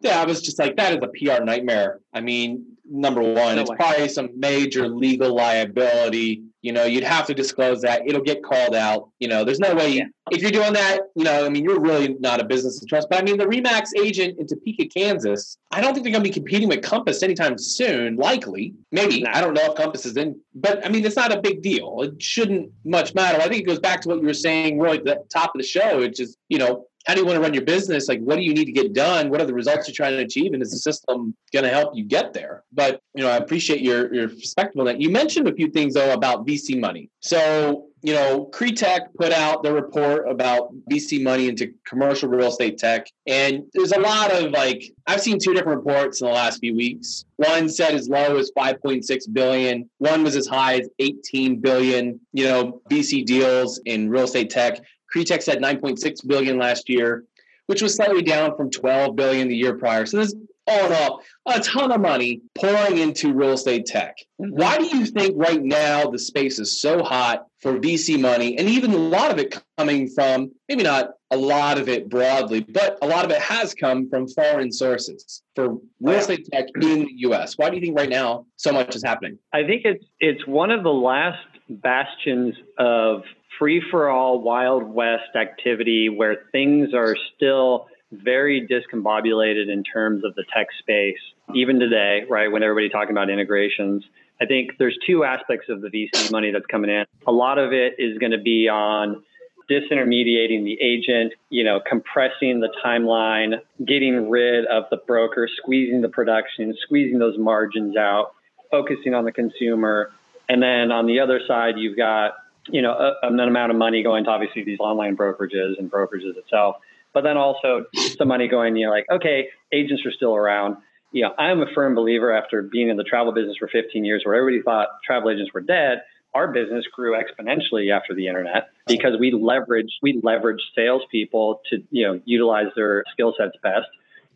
[0.00, 2.00] yeah, I was just like, that is a PR nightmare.
[2.12, 3.76] I mean, number one, no it's way.
[3.76, 8.08] probably some major legal liability you know, you'd have to disclose that.
[8.08, 9.10] It'll get called out.
[9.18, 10.04] You know, there's no way yeah.
[10.30, 13.08] if you're doing that, you know, I mean, you're really not a business to trust.
[13.10, 16.30] But I mean, the Remax agent in Topeka, Kansas, I don't think they're going to
[16.30, 18.16] be competing with Compass anytime soon.
[18.16, 19.26] Likely, maybe.
[19.26, 22.00] I don't know if Compass is in, but I mean, it's not a big deal.
[22.00, 23.42] It shouldn't much matter.
[23.42, 25.60] I think it goes back to what you were saying, really, at the top of
[25.60, 28.08] the show, which is, you know, how do you want to run your business?
[28.08, 29.28] Like, what do you need to get done?
[29.28, 30.52] What are the results you're trying to achieve?
[30.54, 32.64] And is the system going to help you get there?
[32.72, 35.00] But, you know, I appreciate your, your perspective on that.
[35.00, 37.10] You mentioned a few things, though, about VC money.
[37.20, 42.78] So, you know, Cretech put out the report about VC money into commercial real estate
[42.78, 43.06] tech.
[43.26, 46.74] And there's a lot of like, I've seen two different reports in the last few
[46.74, 47.24] weeks.
[47.36, 49.88] One said as low as 5.6 billion.
[49.98, 54.80] One was as high as 18 billion, you know, VC deals in real estate tech.
[55.14, 57.24] Cretech said 9.6 billion last year,
[57.66, 60.06] which was slightly down from 12 billion the year prior.
[60.06, 60.34] So there's
[60.66, 64.16] all in all a ton of money pouring into real estate tech.
[64.40, 64.52] Mm-hmm.
[64.52, 68.68] Why do you think right now the space is so hot for VC money, and
[68.68, 72.98] even a lot of it coming from maybe not a lot of it broadly, but
[73.02, 77.12] a lot of it has come from foreign sources for real estate tech in the
[77.16, 77.56] U.S.
[77.56, 79.38] Why do you think right now so much is happening?
[79.52, 83.22] I think it's it's one of the last bastions of
[83.58, 90.34] free for all Wild West activity where things are still very discombobulated in terms of
[90.34, 91.18] the tech space,
[91.54, 92.50] even today, right?
[92.50, 94.04] When everybody talking about integrations.
[94.40, 97.04] I think there's two aspects of the VC money that's coming in.
[97.26, 99.22] A lot of it is going to be on
[99.70, 106.08] disintermediating the agent, you know, compressing the timeline, getting rid of the broker, squeezing the
[106.08, 108.34] production, squeezing those margins out,
[108.70, 110.10] focusing on the consumer.
[110.48, 112.34] And then on the other side, you've got
[112.68, 116.36] you know, a, an amount of money going to obviously these online brokerages and brokerages
[116.36, 116.76] itself,
[117.12, 117.86] but then also
[118.18, 120.76] some money going, you know, like, okay, agents are still around.
[121.12, 124.22] You know, I'm a firm believer after being in the travel business for 15 years
[124.24, 126.02] where everybody thought travel agents were dead.
[126.34, 132.08] Our business grew exponentially after the internet because we leveraged we leveraged salespeople to you
[132.08, 133.86] know utilize their skill sets best,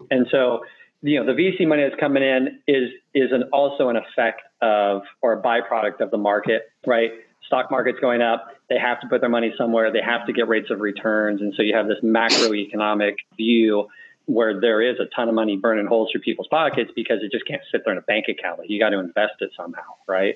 [0.09, 0.61] and so
[1.03, 5.03] you know the VC money that's coming in is is an also an effect of
[5.23, 7.11] or a byproduct of the market, right?
[7.49, 8.47] Stock market's going up.
[8.69, 9.93] They have to put their money somewhere.
[9.93, 11.41] They have to get rates of returns.
[11.41, 13.89] And so you have this macroeconomic view
[14.27, 17.47] where there is a ton of money burning holes through people's pockets because it just
[17.47, 18.59] can't sit there in a bank account.
[18.61, 20.35] Like you got to invest it somehow, right?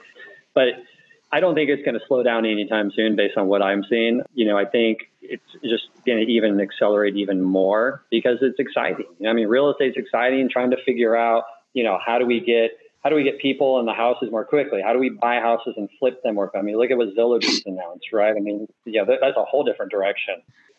[0.55, 0.69] But
[1.31, 4.23] I don't think it's going to slow down anytime soon based on what I'm seeing.
[4.35, 9.07] You know, I think it's just going to even accelerate even more because it's exciting.
[9.27, 11.45] I mean, real estate's exciting, trying to figure out,
[11.75, 12.73] you know, how do we get
[13.03, 14.81] how do we get people in the houses more quickly?
[14.85, 16.57] How do we buy houses and flip them more?
[16.57, 18.35] I mean, look at what Zillow just announced, right?
[18.37, 20.37] I mean, yeah, that, that's a whole different direction.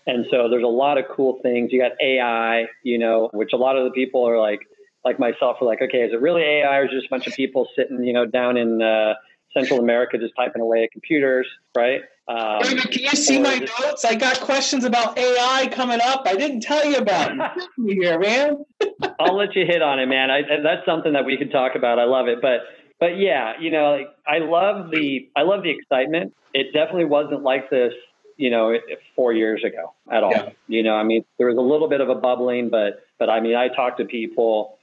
[0.07, 1.71] And so there's a lot of cool things.
[1.71, 4.61] You got AI, you know, which a lot of the people are like,
[5.03, 7.27] like myself, are like, okay, is it really AI or is it just a bunch
[7.27, 9.15] of people sitting, you know, down in uh,
[9.53, 12.01] Central America just typing away at computers, right?
[12.25, 14.05] Um, can you see my notes?
[14.05, 16.23] I got questions about AI coming up.
[16.25, 18.63] I didn't tell you about you here, man.
[19.19, 20.31] I'll let you hit on it, man.
[20.31, 21.99] I, that's something that we could talk about.
[21.99, 22.61] I love it, but
[22.99, 26.33] but yeah, you know, like, I love the I love the excitement.
[26.53, 27.91] It definitely wasn't like this,
[28.37, 28.73] you know,
[29.15, 30.31] four years ago at all.
[30.31, 30.49] Yeah.
[30.67, 33.41] You know, I mean, there was a little bit of a bubbling, but but I
[33.41, 34.77] mean, I talked to people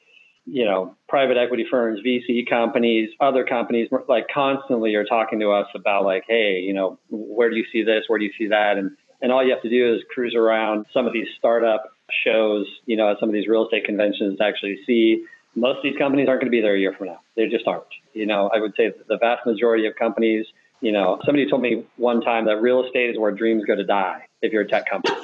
[0.53, 5.67] you know, private equity firms, VC companies, other companies, like constantly are talking to us
[5.75, 8.05] about like, hey, you know, where do you see this?
[8.09, 8.77] Where do you see that?
[8.77, 11.93] And and all you have to do is cruise around some of these startup
[12.25, 15.83] shows, you know, at some of these real estate conventions to actually see most of
[15.83, 17.21] these companies aren't going to be there a year from now.
[17.37, 17.85] They just aren't.
[18.15, 20.47] You know, I would say the vast majority of companies,
[20.81, 23.85] you know, somebody told me one time that real estate is where dreams go to
[23.85, 25.17] die if you're a tech company,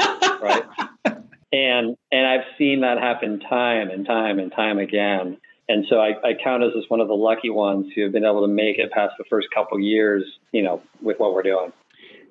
[0.43, 0.63] right?
[1.53, 5.39] And and I've seen that happen time and time and time again.
[5.69, 8.25] And so I, I count us as one of the lucky ones who have been
[8.25, 11.73] able to make it past the first couple years, you know, with what we're doing.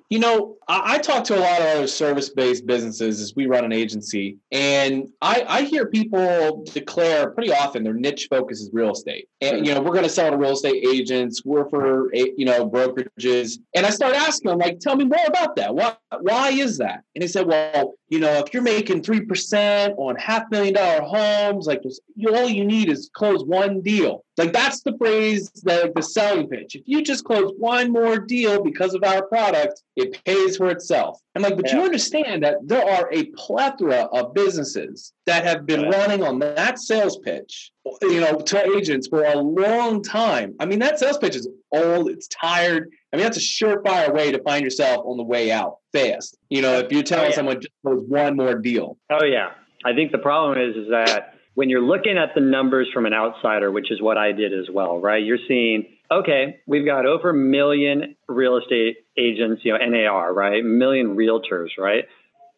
[0.08, 3.46] You know, I, I talk to a lot of other service based businesses as we
[3.46, 8.70] run an agency, and I, I hear people declare pretty often their niche focus is
[8.72, 9.28] real estate.
[9.40, 12.68] And, you know, we're going to sell to real estate agents, we're for, you know,
[12.68, 13.58] brokerages.
[13.74, 15.74] And I start asking them, like, tell me more about that.
[15.74, 17.02] Why, why is that?
[17.14, 21.66] And they said, well, you know, if you're making 3% on half million dollar homes,
[21.66, 21.82] like
[22.28, 24.24] all you need is close one deal.
[24.36, 26.74] Like that's the phrase that the selling pitch.
[26.74, 31.18] If you just close one more deal because of our product, it pays for itself.
[31.34, 31.76] I'm like, but yeah.
[31.76, 35.88] you understand that there are a plethora of businesses that have been yeah.
[35.90, 37.72] running on that sales pitch,
[38.02, 40.54] you know, to agents for a long time.
[40.60, 42.90] I mean, that sales pitch is old, it's tired.
[43.12, 46.36] I mean, that's a surefire way to find yourself on the way out fast.
[46.50, 47.34] You know, if you're telling oh, yeah.
[47.34, 48.98] someone just close one more deal.
[49.10, 49.52] Oh yeah.
[49.84, 53.14] I think the problem is is that when you're looking at the numbers from an
[53.14, 55.24] outsider, which is what I did as well, right?
[55.24, 60.60] You're seeing, okay, we've got over a million real estate agents, you know, NAR, right?
[60.60, 62.04] A million realtors, right?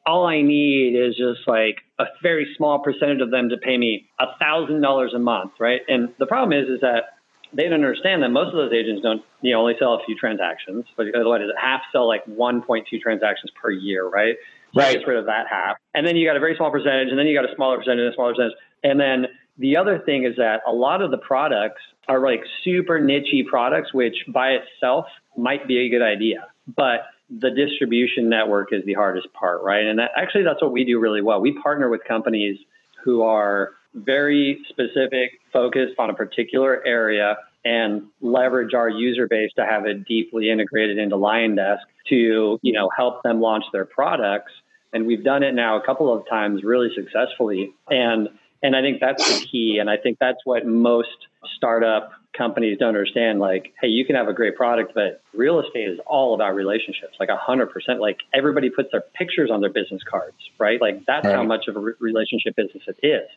[0.04, 4.08] All I need is just like a very small percentage of them to pay me
[4.18, 5.80] a thousand dollars a month, right?
[5.86, 7.14] And the problem is, is that
[7.52, 10.16] they don't understand that most of those agents don't, you know, only sell a few
[10.16, 14.34] transactions, but uh, otherwise half sell like 1.2 transactions per year, right?
[14.74, 14.94] So right.
[14.96, 17.26] Gets rid of that half, and then you got a very small percentage, and then
[17.26, 18.52] you got a smaller percentage, and a smaller percentage,
[18.82, 19.26] and then
[19.58, 23.92] the other thing is that a lot of the products are like super nichey products,
[23.92, 29.32] which by itself might be a good idea, but the distribution network is the hardest
[29.34, 29.84] part, right?
[29.84, 31.40] And that, actually, that's what we do really well.
[31.40, 32.58] We partner with companies
[33.04, 39.66] who are very specific, focused on a particular area, and leverage our user base to
[39.66, 44.52] have it deeply integrated into LionDesk to, you know, help them launch their products.
[44.92, 47.74] And we've done it now a couple of times really successfully.
[47.90, 48.28] And
[48.62, 49.78] and I think that's the key.
[49.80, 53.38] And I think that's what most startup companies don't understand.
[53.38, 57.16] Like, hey, you can have a great product, but real estate is all about relationships,
[57.20, 57.68] like 100%.
[58.00, 60.80] Like, everybody puts their pictures on their business cards, right?
[60.80, 61.34] Like, that's right.
[61.34, 63.28] how much of a re- relationship business it is.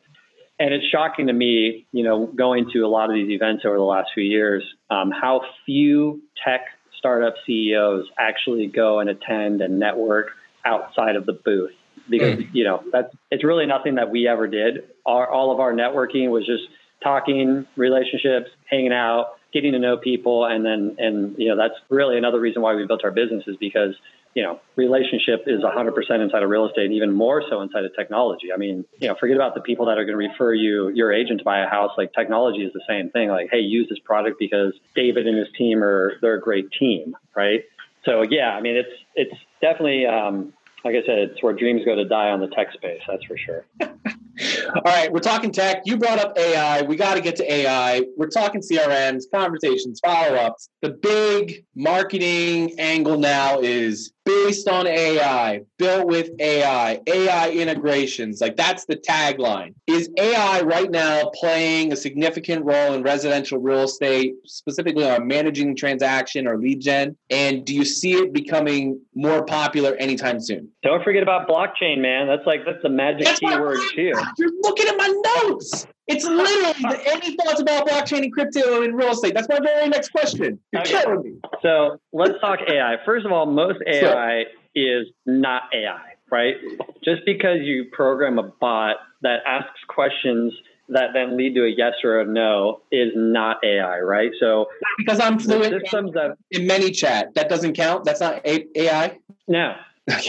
[0.60, 3.78] And it's shocking to me, you know, going to a lot of these events over
[3.78, 6.62] the last few years, um, how few tech
[6.98, 10.32] startup CEOs actually go and attend and network
[10.64, 11.72] outside of the booth
[12.12, 12.50] because mm.
[12.54, 14.84] you know that's it's really nothing that we ever did.
[15.06, 16.64] Our, all of our networking was just
[17.04, 22.18] talking, relationships, hanging out, getting to know people, and then and you know that's really
[22.18, 23.96] another reason why we built our business is because
[24.36, 27.96] you know relationship is 100% inside of real estate, and even more so inside of
[27.96, 28.54] technology.
[28.54, 31.12] I mean, you know, forget about the people that are going to refer you your
[31.12, 31.92] agent to buy a house.
[31.98, 33.30] Like technology is the same thing.
[33.30, 37.16] Like, hey, use this product because David and his team are they're a great team,
[37.36, 37.64] right?
[38.06, 41.96] So yeah, I mean, it's it's definitely um, like I said, it's where dreams go
[41.96, 43.02] to die on the tech space.
[43.08, 43.66] That's for sure.
[43.82, 45.84] All right, we're talking tech.
[45.86, 46.82] You brought up AI.
[46.82, 48.04] We got to get to AI.
[48.18, 50.70] We're talking CRMs, conversations, follow ups.
[50.82, 58.42] The big marketing angle now is based on AI, built with AI, AI integrations.
[58.42, 59.74] Like that's the tagline.
[59.88, 65.76] Is AI right now playing a significant role in residential real estate, specifically on managing
[65.76, 67.16] transaction or lead gen?
[67.30, 70.70] And do you see it becoming more popular anytime soon?
[70.84, 72.28] Don't forget about blockchain, man.
[72.28, 74.14] That's like that's the magic that's keyword too.
[74.38, 75.88] You're looking at my notes.
[76.12, 79.34] It's literally any thoughts about blockchain and crypto and real estate.
[79.34, 80.60] That's my very next question.
[80.72, 81.02] You're okay.
[81.04, 81.34] killing me.
[81.62, 82.98] So let's talk AI.
[83.06, 84.46] First of all, most AI
[84.76, 86.56] is not AI, right?
[87.04, 90.54] Just because you program a bot that asks questions
[90.90, 94.32] that then lead to a yes or a no is not AI, right?
[94.40, 98.04] So because I'm fluent systems that, in ManyChat, that doesn't count.
[98.04, 99.18] That's not AI.
[99.48, 99.76] No,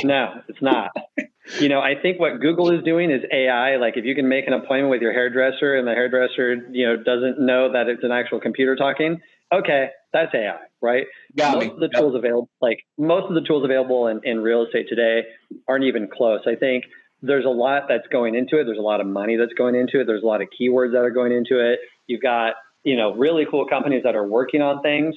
[0.05, 0.91] no, it's not.
[1.59, 3.77] you know, I think what Google is doing is AI.
[3.77, 6.97] Like if you can make an appointment with your hairdresser and the hairdresser, you know,
[6.97, 9.21] doesn't know that it's an actual computer talking,
[9.53, 11.07] okay, that's AI, right?
[11.37, 11.73] Got most me.
[11.73, 15.23] of the tools available, like most of the tools available in, in real estate today
[15.67, 16.41] aren't even close.
[16.47, 16.85] I think
[17.23, 18.65] there's a lot that's going into it.
[18.65, 20.07] There's a lot of money that's going into it.
[20.07, 21.81] There's a lot of keywords that are going into it.
[22.07, 25.15] You've got, you know, really cool companies that are working on things.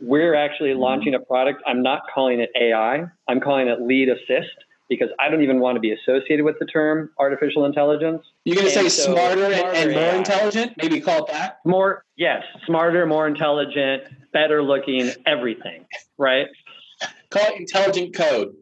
[0.00, 1.62] We're actually launching a product.
[1.66, 3.04] I'm not calling it AI.
[3.28, 4.54] I'm calling it lead assist
[4.88, 8.22] because I don't even want to be associated with the term artificial intelligence.
[8.44, 10.16] You're going to say so smarter, smarter, and, more AI.
[10.16, 10.72] intelligent?
[10.80, 11.60] Maybe call it that?
[11.64, 15.86] More, yes, smarter, more intelligent, better looking, everything,
[16.18, 16.46] right?
[17.30, 18.54] Call it intelligent code.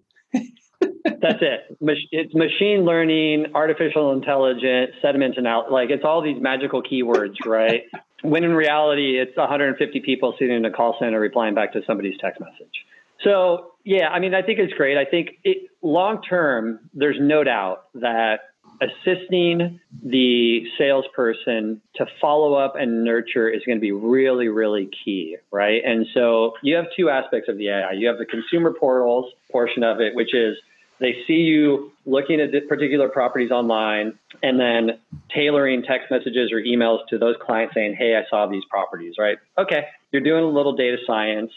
[1.04, 1.76] That's it.
[2.10, 5.72] It's machine learning, artificial intelligence, sentiment analysis.
[5.72, 7.84] Like it's all these magical keywords, right?
[8.22, 12.18] when in reality, it's 150 people sitting in a call center replying back to somebody's
[12.20, 12.84] text message.
[13.24, 14.96] So yeah, I mean, I think it's great.
[14.96, 18.40] I think it, long term, there's no doubt that
[18.80, 25.36] assisting the salesperson to follow up and nurture is going to be really, really key,
[25.52, 25.82] right?
[25.84, 27.92] And so you have two aspects of the AI.
[27.92, 30.56] You have the consumer portals portion of it, which is
[30.98, 34.98] they see you looking at particular properties online and then
[35.34, 39.38] tailoring text messages or emails to those clients saying, Hey, I saw these properties, right?
[39.58, 39.86] Okay.
[40.12, 41.52] You're doing a little data science.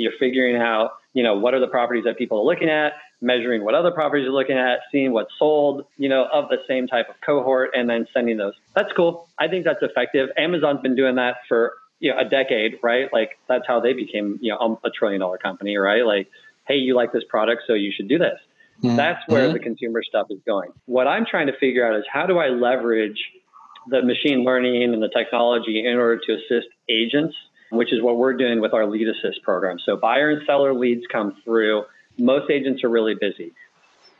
[0.00, 2.92] You're figuring out, you know, what are the properties that people are looking at?
[3.20, 6.86] measuring what other properties you're looking at, seeing what's sold, you know, of the same
[6.86, 8.54] type of cohort, and then sending those.
[8.74, 9.28] That's cool.
[9.38, 10.30] I think that's effective.
[10.36, 13.12] Amazon's been doing that for you know a decade, right?
[13.12, 16.04] Like that's how they became you know a trillion dollar company, right?
[16.04, 16.28] Like,
[16.66, 18.38] hey, you like this product, so you should do this.
[18.82, 18.96] Mm-hmm.
[18.96, 19.52] That's where mm-hmm.
[19.52, 20.70] the consumer stuff is going.
[20.86, 23.22] What I'm trying to figure out is how do I leverage
[23.88, 27.34] the machine learning and the technology in order to assist agents,
[27.70, 29.78] which is what we're doing with our lead assist program.
[29.84, 31.84] So buyer and seller leads come through.
[32.18, 33.52] Most agents are really busy.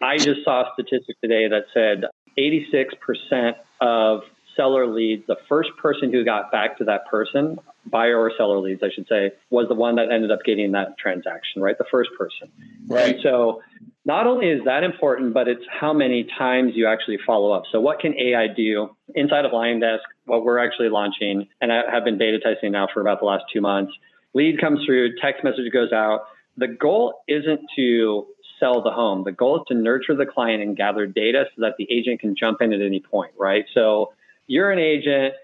[0.01, 2.05] I just saw a statistic today that said
[2.39, 4.23] 86% of
[4.57, 8.83] seller leads, the first person who got back to that person, buyer or seller leads,
[8.83, 11.77] I should say, was the one that ended up getting that transaction, right?
[11.79, 12.51] The first person.
[12.87, 13.15] Right.
[13.15, 13.63] And so
[14.05, 17.65] not only is that important, but it's how many times you actually follow up.
[17.71, 22.05] So what can AI do inside of LionDesk, what we're actually launching, and I have
[22.05, 23.93] been beta testing now for about the last two months.
[24.33, 26.20] Lead comes through, text message goes out.
[26.57, 28.26] The goal isn't to
[28.61, 29.24] sell the home.
[29.24, 32.37] The goal is to nurture the client and gather data so that the agent can
[32.37, 33.64] jump in at any point, right?
[33.74, 34.12] So
[34.47, 35.35] you're an agent.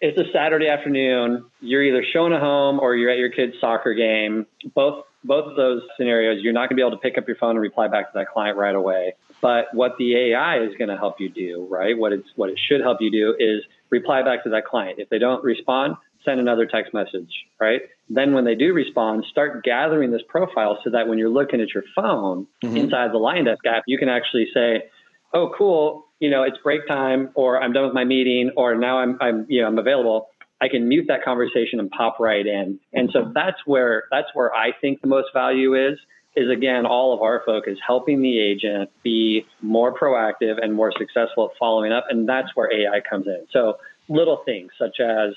[0.00, 1.46] It's a Saturday afternoon.
[1.60, 4.46] You're either showing a home or you're at your kid's soccer game.
[4.74, 7.36] Both both of those scenarios, you're not going to be able to pick up your
[7.36, 9.14] phone and reply back to that client right away.
[9.40, 11.96] But what the AI is going to help you do, right?
[11.96, 13.62] What it's what it should help you do is
[13.94, 14.98] reply back to that client.
[14.98, 17.30] If they don't respond, send another text message,
[17.60, 17.82] right?
[18.08, 21.68] Then when they do respond, start gathering this profile so that when you're looking at
[21.74, 22.76] your phone mm-hmm.
[22.76, 24.84] inside the LionDesk app, you can actually say,
[25.32, 28.98] "Oh, cool, you know, it's break time, or I'm done with my meeting, or now
[28.98, 30.28] I'm, I'm, you know, I'm available.
[30.60, 32.80] I can mute that conversation and pop right in.
[32.92, 35.98] And so that's where that's where I think the most value is.
[36.36, 41.50] Is again, all of our focus helping the agent be more proactive and more successful
[41.50, 43.46] at following up, and that's where AI comes in.
[43.52, 43.78] So
[44.08, 45.34] little things such as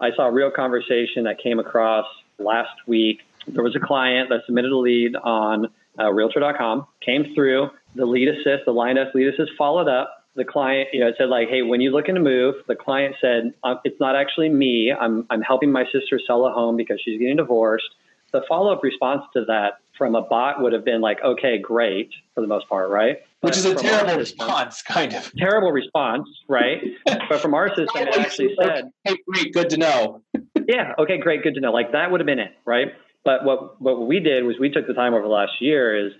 [0.00, 2.06] I saw a real conversation that came across
[2.38, 3.20] last week.
[3.46, 7.70] There was a client that submitted a lead on uh, Realtor.com, came through.
[7.94, 11.48] The lead assist, the LionDesk lead assist followed up the client, you know, said like,
[11.48, 14.92] "Hey, when you looking to move," the client said, uh, "It's not actually me.
[14.92, 17.90] I'm I'm helping my sister sell a home because she's getting divorced."
[18.32, 22.10] The follow up response to that from a bot would have been like, "Okay, great,"
[22.34, 23.18] for the most part, right?
[23.42, 25.30] Which is a terrible response, kind of.
[25.36, 26.80] Terrible response, right?
[27.28, 30.22] but from our system, it actually said, "Hey, great, good to know."
[30.66, 30.94] yeah.
[30.98, 31.70] Okay, great, good to know.
[31.70, 32.94] Like that would have been it, right?
[33.26, 36.14] But what what we did was we took the time over the last year is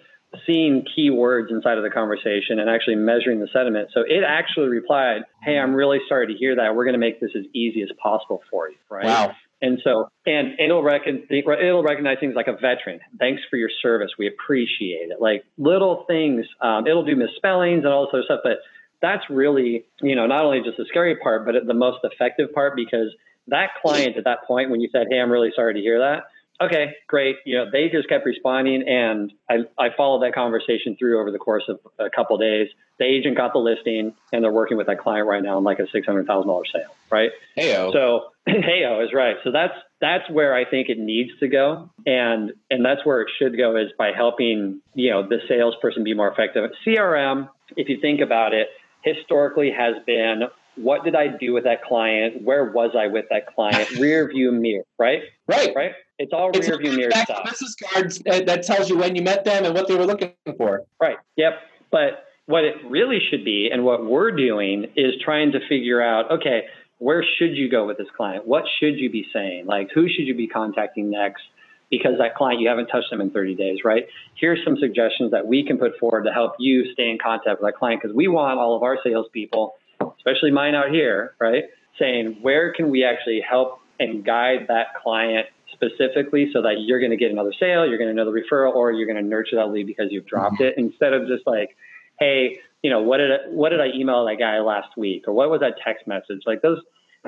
[0.46, 3.88] seeing keywords inside of the conversation and actually measuring the sentiment.
[3.94, 6.76] So it actually replied, Hey, I'm really sorry to hear that.
[6.76, 8.76] We're going to make this as easy as possible for you.
[8.90, 9.06] Right.
[9.06, 9.34] Wow.
[9.62, 13.00] And so, and it'll, recon, it'll recognize things like a veteran.
[13.18, 14.10] Thanks for your service.
[14.18, 15.20] We appreciate it.
[15.20, 16.46] Like little things.
[16.60, 18.40] Um, it'll do misspellings and all this other stuff.
[18.42, 18.58] But
[19.02, 22.74] that's really, you know, not only just the scary part, but the most effective part
[22.74, 23.14] because
[23.48, 26.24] that client at that point, when you said, Hey, I'm really sorry to hear that,
[26.60, 27.36] okay, great.
[27.44, 31.38] You know, they just kept responding, and I, I followed that conversation through over the
[31.38, 32.68] course of a couple of days.
[32.98, 35.78] The agent got the listing, and they're working with that client right now on like
[35.78, 37.30] a six hundred thousand dollars sale, right?
[37.56, 37.92] Heyo.
[37.92, 39.36] So heyo is right.
[39.42, 43.30] So that's that's where I think it needs to go, and and that's where it
[43.38, 46.70] should go is by helping you know the salesperson be more effective.
[46.86, 48.68] CRM, if you think about it,
[49.02, 50.42] historically has been
[50.76, 52.42] what did I do with that client?
[52.42, 53.90] Where was I with that client?
[53.98, 55.22] Rear view mirror, right?
[55.46, 55.74] Right.
[55.74, 55.92] Right.
[56.18, 57.44] It's all it's rear view mirror stuff.
[57.44, 60.82] Business cards that tells you when you met them and what they were looking for.
[61.00, 61.16] Right.
[61.36, 61.52] Yep.
[61.90, 66.30] But what it really should be and what we're doing is trying to figure out,
[66.30, 66.64] okay,
[66.98, 68.46] where should you go with this client?
[68.46, 69.64] What should you be saying?
[69.64, 71.42] Like, who should you be contacting next?
[71.90, 74.04] Because that client, you haven't touched them in 30 days, right?
[74.34, 77.72] Here's some suggestions that we can put forward to help you stay in contact with
[77.72, 79.74] that client because we want all of our salespeople
[80.16, 81.64] especially mine out here, right?
[81.98, 87.10] Saying where can we actually help and guide that client specifically so that you're going
[87.10, 89.70] to get another sale, you're going to another referral, or you're going to nurture that
[89.70, 90.64] lead because you've dropped mm-hmm.
[90.64, 91.76] it instead of just like,
[92.18, 95.34] hey, you know, what did I, what did I email that guy last week, or
[95.34, 96.42] what was that text message?
[96.46, 96.80] Like those,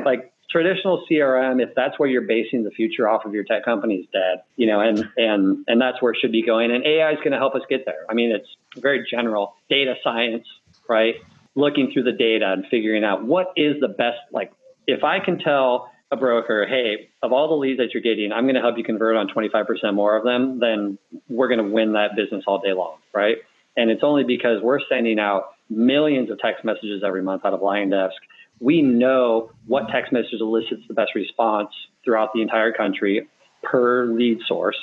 [0.04, 3.96] like traditional CRM, if that's where you're basing the future off of your tech company,
[3.96, 4.42] is dead.
[4.56, 6.70] You know, and and and that's where it should be going.
[6.70, 8.06] And AI is going to help us get there.
[8.08, 8.48] I mean, it's
[8.80, 10.46] very general data science,
[10.88, 11.16] right?
[11.55, 14.53] Looking through the data and figuring out what is the best, like,
[14.86, 18.44] if I can tell a broker, hey, of all the leads that you're getting, I'm
[18.44, 20.98] going to help you convert on 25% more of them, then
[21.28, 23.36] we're going to win that business all day long, right?
[23.76, 27.61] And it's only because we're sending out millions of text messages every month out of
[27.61, 28.11] LionDesk.
[28.61, 31.70] We know what text message elicits the best response
[32.05, 33.26] throughout the entire country
[33.62, 34.76] per lead source.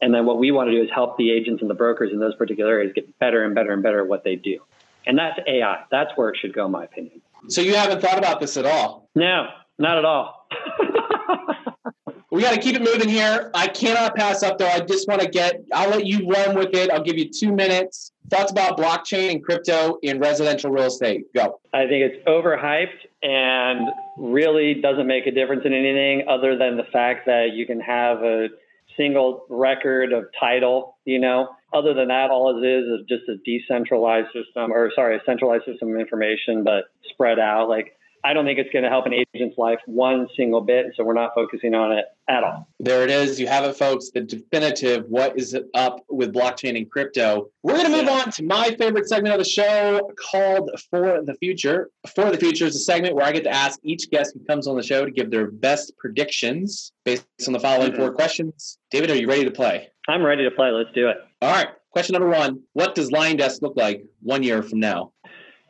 [0.00, 2.18] And then what we want to do is help the agents and the brokers in
[2.18, 4.58] those particular areas get better and better and better at what they do.
[5.06, 5.84] And that's AI.
[5.90, 7.20] That's where it should go, in my opinion.
[7.48, 9.08] So you haven't thought about this at all?
[9.14, 9.48] No,
[9.78, 10.46] not at all.
[12.30, 13.50] we got to keep it moving here.
[13.54, 14.68] I cannot pass up though.
[14.68, 15.62] I just want to get.
[15.72, 16.90] I'll let you run with it.
[16.90, 18.12] I'll give you two minutes.
[18.30, 21.32] Thoughts about blockchain and crypto in residential real estate?
[21.34, 21.60] Go.
[21.74, 26.84] I think it's overhyped and really doesn't make a difference in anything other than the
[26.84, 28.48] fact that you can have a
[28.96, 31.48] single record of title, you know.
[31.72, 35.64] Other than that, all it is is just a decentralized system, or sorry, a centralized
[35.64, 37.68] system of information, but spread out.
[37.68, 40.86] Like I don't think it's going to help an agent's life one single bit.
[40.96, 42.68] So we're not focusing on it at all.
[42.78, 43.40] There it is.
[43.40, 44.10] You have it, folks.
[44.10, 47.50] The definitive what is up with blockchain and crypto.
[47.62, 51.34] We're going to move on to my favorite segment of the show called For the
[51.34, 51.90] Future.
[52.14, 54.66] For the Future is a segment where I get to ask each guest who comes
[54.66, 58.00] on the show to give their best predictions based on the following mm-hmm.
[58.00, 58.78] four questions.
[58.90, 59.88] David, are you ready to play?
[60.08, 60.70] I'm ready to play.
[60.70, 61.16] Let's do it.
[61.40, 61.68] All right.
[61.90, 65.11] Question number one What does LionDesk look like one year from now?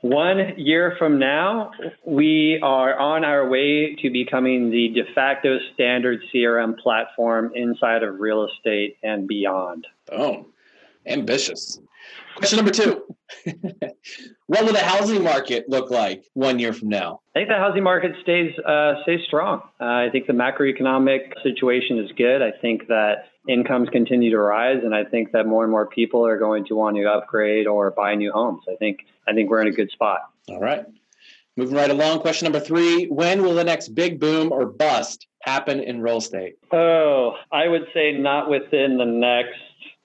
[0.03, 1.71] One year from now,
[2.05, 8.19] we are on our way to becoming the de facto standard CRM platform inside of
[8.19, 9.87] real estate and beyond.
[10.11, 10.47] Oh,
[11.07, 11.79] ambitious.
[12.35, 13.05] Question number two
[14.47, 17.21] What will the housing market look like one year from now?
[17.37, 19.63] I think the housing market stays uh, stays strong.
[19.81, 22.43] Uh, I think the macroeconomic situation is good.
[22.43, 26.27] I think that incomes continue to rise, and I think that more and more people
[26.27, 28.63] are going to want to upgrade or buy new homes.
[28.69, 30.21] I think I think we're in a good spot.
[30.49, 30.85] All right.
[31.57, 33.07] Moving right along, question number three.
[33.07, 36.57] When will the next big boom or bust happen in real estate?
[36.73, 39.59] Oh, I would say not within the next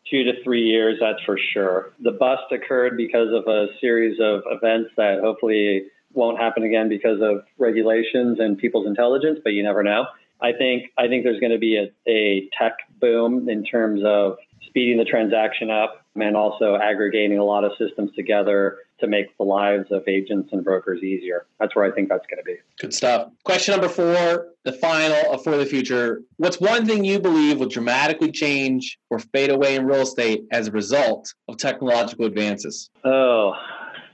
[0.10, 1.94] two to three years, that's for sure.
[2.02, 7.22] The bust occurred because of a series of events that hopefully won't happen again because
[7.22, 10.06] of regulations and people's intelligence, but you never know.
[10.42, 14.38] I think I think there's going to be a, a tech boom in terms of
[14.68, 19.44] speeding the transaction up and also aggregating a lot of systems together to make the
[19.44, 21.46] lives of agents and brokers easier.
[21.60, 22.56] That's where I think that's going to be.
[22.80, 23.32] Good stuff.
[23.44, 26.22] Question number four, the final uh, for the future.
[26.38, 30.68] What's one thing you believe will dramatically change or fade away in real estate as
[30.68, 32.90] a result of technological advances?
[33.04, 33.54] Oh,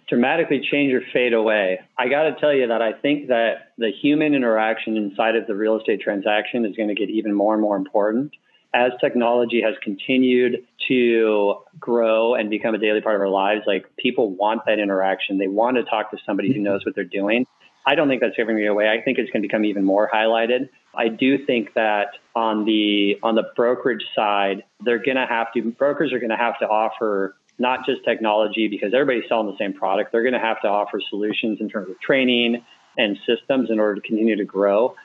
[0.08, 1.80] dramatically change or fade away.
[1.98, 5.56] I got to tell you that I think that the human interaction inside of the
[5.56, 8.34] real estate transaction is going to get even more and more important
[8.74, 13.86] as technology has continued to grow and become a daily part of our lives, like
[13.98, 15.38] people want that interaction.
[15.38, 17.46] They want to talk to somebody who knows what they're doing.
[17.86, 18.90] I don't think that's to be away.
[18.90, 20.70] I think it's going to become even more highlighted.
[20.96, 25.72] I do think that on the on the brokerage side, they're going to have to
[25.72, 29.74] brokers are going to have to offer not just technology because everybody's selling the same
[29.74, 30.12] product.
[30.12, 32.64] They're going to have to offer solutions in terms of training
[32.98, 34.96] and systems in order to continue to grow.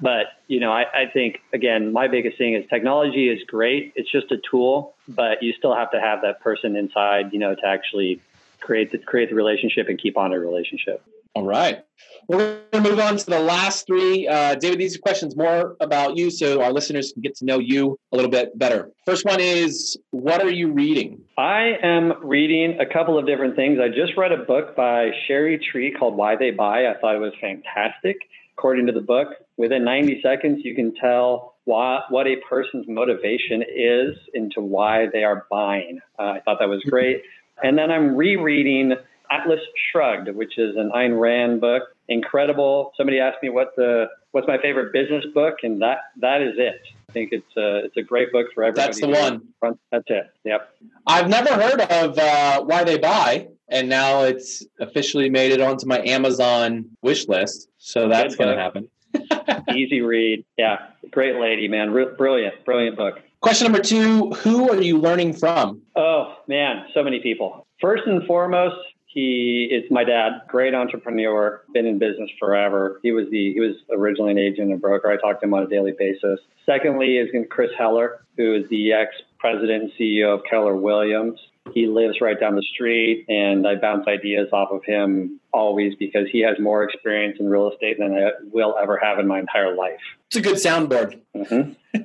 [0.00, 3.92] But you know, I, I think again, my biggest thing is technology is great.
[3.96, 7.54] It's just a tool, but you still have to have that person inside, you know,
[7.54, 8.20] to actually
[8.60, 11.02] create the create the relationship and keep on a relationship.
[11.34, 11.84] All right.
[12.26, 14.26] We're going to move on to the last three.
[14.26, 17.58] Uh, David, these are questions more about you so our listeners can get to know
[17.58, 18.90] you a little bit better.
[19.06, 21.22] First one is What are you reading?
[21.38, 23.78] I am reading a couple of different things.
[23.80, 26.86] I just read a book by Sherry Tree called Why They Buy.
[26.86, 28.16] I thought it was fantastic.
[28.58, 33.62] According to the book, within 90 seconds, you can tell what, what a person's motivation
[33.62, 36.00] is into why they are buying.
[36.18, 37.22] Uh, I thought that was great.
[37.62, 38.94] And then I'm rereading
[39.30, 39.60] Atlas
[39.90, 41.84] Shrugged, which is an Ayn Rand book.
[42.08, 42.92] Incredible.
[42.96, 46.80] Somebody asked me what the what's my favorite business book, and that that is it.
[47.08, 48.86] I think it's a it's a great book for everybody.
[48.86, 49.76] That's the one.
[49.90, 50.30] That's it.
[50.44, 50.74] Yep.
[51.06, 55.86] I've never heard of uh, Why They Buy, and now it's officially made it onto
[55.86, 57.68] my Amazon wish list.
[57.78, 58.88] So that's going to happen.
[59.74, 60.44] Easy read.
[60.58, 60.78] Yeah,
[61.10, 61.92] great lady, man.
[62.16, 63.20] brilliant, brilliant book.
[63.40, 65.82] Question number two Who are you learning from?
[65.96, 67.66] Oh, man, so many people.
[67.80, 68.76] First and foremost,
[69.12, 73.00] he is my dad, great entrepreneur, been in business forever.
[73.02, 75.10] He was the he was originally an agent and broker.
[75.10, 76.38] I talk to him on a daily basis.
[76.64, 81.40] Secondly is Chris Heller, who is the ex president and CEO of Keller Williams.
[81.74, 86.28] He lives right down the street, and I bounce ideas off of him always because
[86.30, 89.74] he has more experience in real estate than I will ever have in my entire
[89.74, 90.00] life.
[90.28, 91.20] It's a good soundboard.
[91.36, 91.98] Mm-hmm.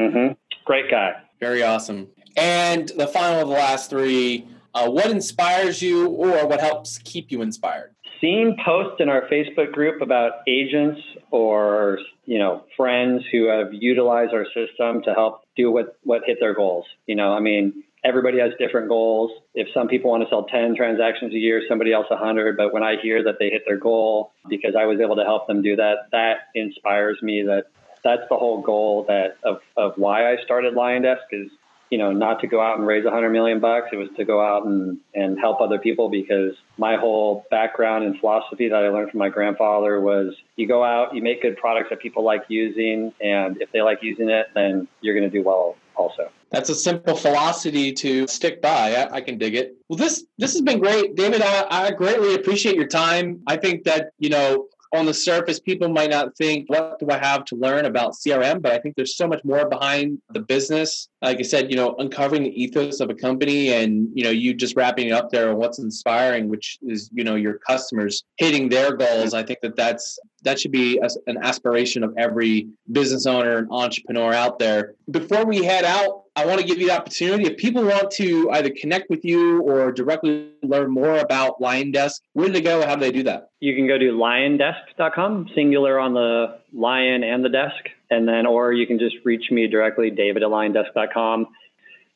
[0.00, 0.32] mm-hmm.
[0.64, 1.16] Great guy.
[1.40, 2.08] Very awesome.
[2.36, 7.30] And the final of the last three uh, what inspires you or what helps keep
[7.30, 7.94] you inspired?
[8.20, 11.00] Seeing posts in our Facebook group about agents
[11.30, 16.38] or you know friends who have utilized our system to help do what what hit
[16.40, 16.86] their goals.
[17.06, 19.30] You know, I mean, everybody has different goals.
[19.54, 22.82] If some people want to sell 10 transactions a year, somebody else 100, but when
[22.82, 25.76] I hear that they hit their goal because I was able to help them do
[25.76, 27.64] that, that inspires me that
[28.02, 31.50] that's the whole goal that of, of why I started LionDesk is
[31.94, 33.90] you know, not to go out and raise a hundred million bucks.
[33.92, 38.18] It was to go out and, and help other people because my whole background and
[38.18, 41.90] philosophy that I learned from my grandfather was you go out, you make good products
[41.90, 43.12] that people like using.
[43.20, 46.32] And if they like using it, then you're going to do well also.
[46.50, 48.96] That's a simple philosophy to stick by.
[48.96, 49.76] I, I, can dig it.
[49.88, 51.42] Well, this this has been great, David.
[51.42, 53.40] I, I greatly appreciate your time.
[53.46, 57.18] I think that you know on the surface, people might not think, what do I
[57.18, 58.62] have to learn about CRM?
[58.62, 61.08] But I think there's so much more behind the business.
[61.24, 64.54] Like I said, you know, uncovering the ethos of a company and, you know, you
[64.54, 68.68] just wrapping it up there on what's inspiring, which is, you know, your customers hitting
[68.68, 69.32] their goals.
[69.34, 73.68] I think that that's, that should be a, an aspiration of every business owner and
[73.70, 74.94] entrepreneur out there.
[75.10, 77.44] Before we head out, I want to give you the opportunity.
[77.44, 82.48] If people want to either connect with you or directly learn more about LionDesk, where
[82.48, 82.84] do they go?
[82.84, 83.50] How do they do that?
[83.60, 87.88] You can go to liondesk.com, singular on the lion and the desk.
[88.14, 91.46] And then, or you can just reach me directly, david at.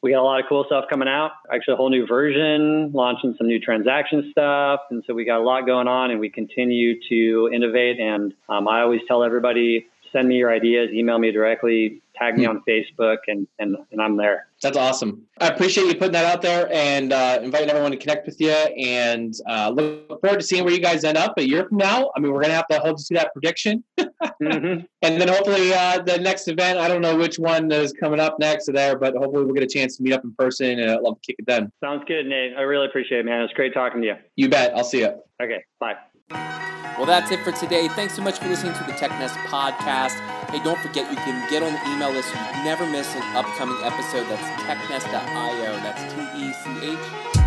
[0.01, 1.33] We got a lot of cool stuff coming out.
[1.53, 4.81] Actually, a whole new version, launching some new transaction stuff.
[4.91, 7.99] And so we got a lot going on and we continue to innovate.
[7.99, 12.45] And um, I always tell everybody send me your ideas, email me directly, tag me
[12.45, 12.51] hmm.
[12.51, 14.49] on Facebook, and, and, and I'm there.
[14.63, 15.23] That's awesome.
[15.41, 18.51] I appreciate you putting that out there and uh, inviting everyone to connect with you.
[18.51, 22.11] And uh, look forward to seeing where you guys end up a year from now.
[22.17, 23.85] I mean, we're going to have to hold to that prediction.
[23.99, 24.85] mm-hmm.
[25.03, 28.41] And then hopefully uh, the next event, I don't know which one is coming up
[28.41, 30.91] next or there, but hopefully we'll get a chance to meet up in person and
[30.91, 31.71] I'd love to kick it then.
[31.83, 32.55] Sounds good, Nate.
[32.57, 33.43] I really appreciate it, man.
[33.43, 34.15] It's great talking to you.
[34.35, 34.77] You bet.
[34.77, 35.15] I'll see you.
[35.41, 35.65] Okay.
[35.79, 35.95] Bye.
[36.31, 37.87] Well, that's it for today.
[37.87, 40.19] Thanks so much for listening to the TechNest podcast.
[40.51, 43.23] Hey, don't forget you can get on the email list so you never miss an
[43.37, 44.27] upcoming episode.
[44.27, 45.73] That's technest.io.
[45.79, 46.99] That's T E C H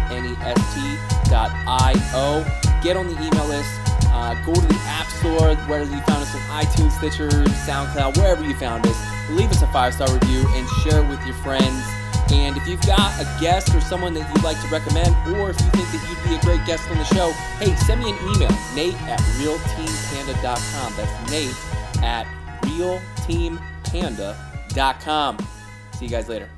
[0.09, 2.45] N E S T.io.
[2.81, 3.69] Get on the email list.
[4.13, 7.29] Uh, go to the App Store, whether you found us on iTunes, Stitcher,
[7.67, 9.29] SoundCloud, wherever you found us.
[9.31, 11.83] Leave us a five star review and share it with your friends.
[12.31, 15.59] And if you've got a guest or someone that you'd like to recommend, or if
[15.61, 18.17] you think that you'd be a great guest on the show, hey, send me an
[18.35, 20.93] email, nate at realteampanda.com.
[20.95, 21.55] That's nate
[22.03, 22.27] at
[22.63, 25.37] realteampanda.com.
[25.93, 26.49] See you guys later.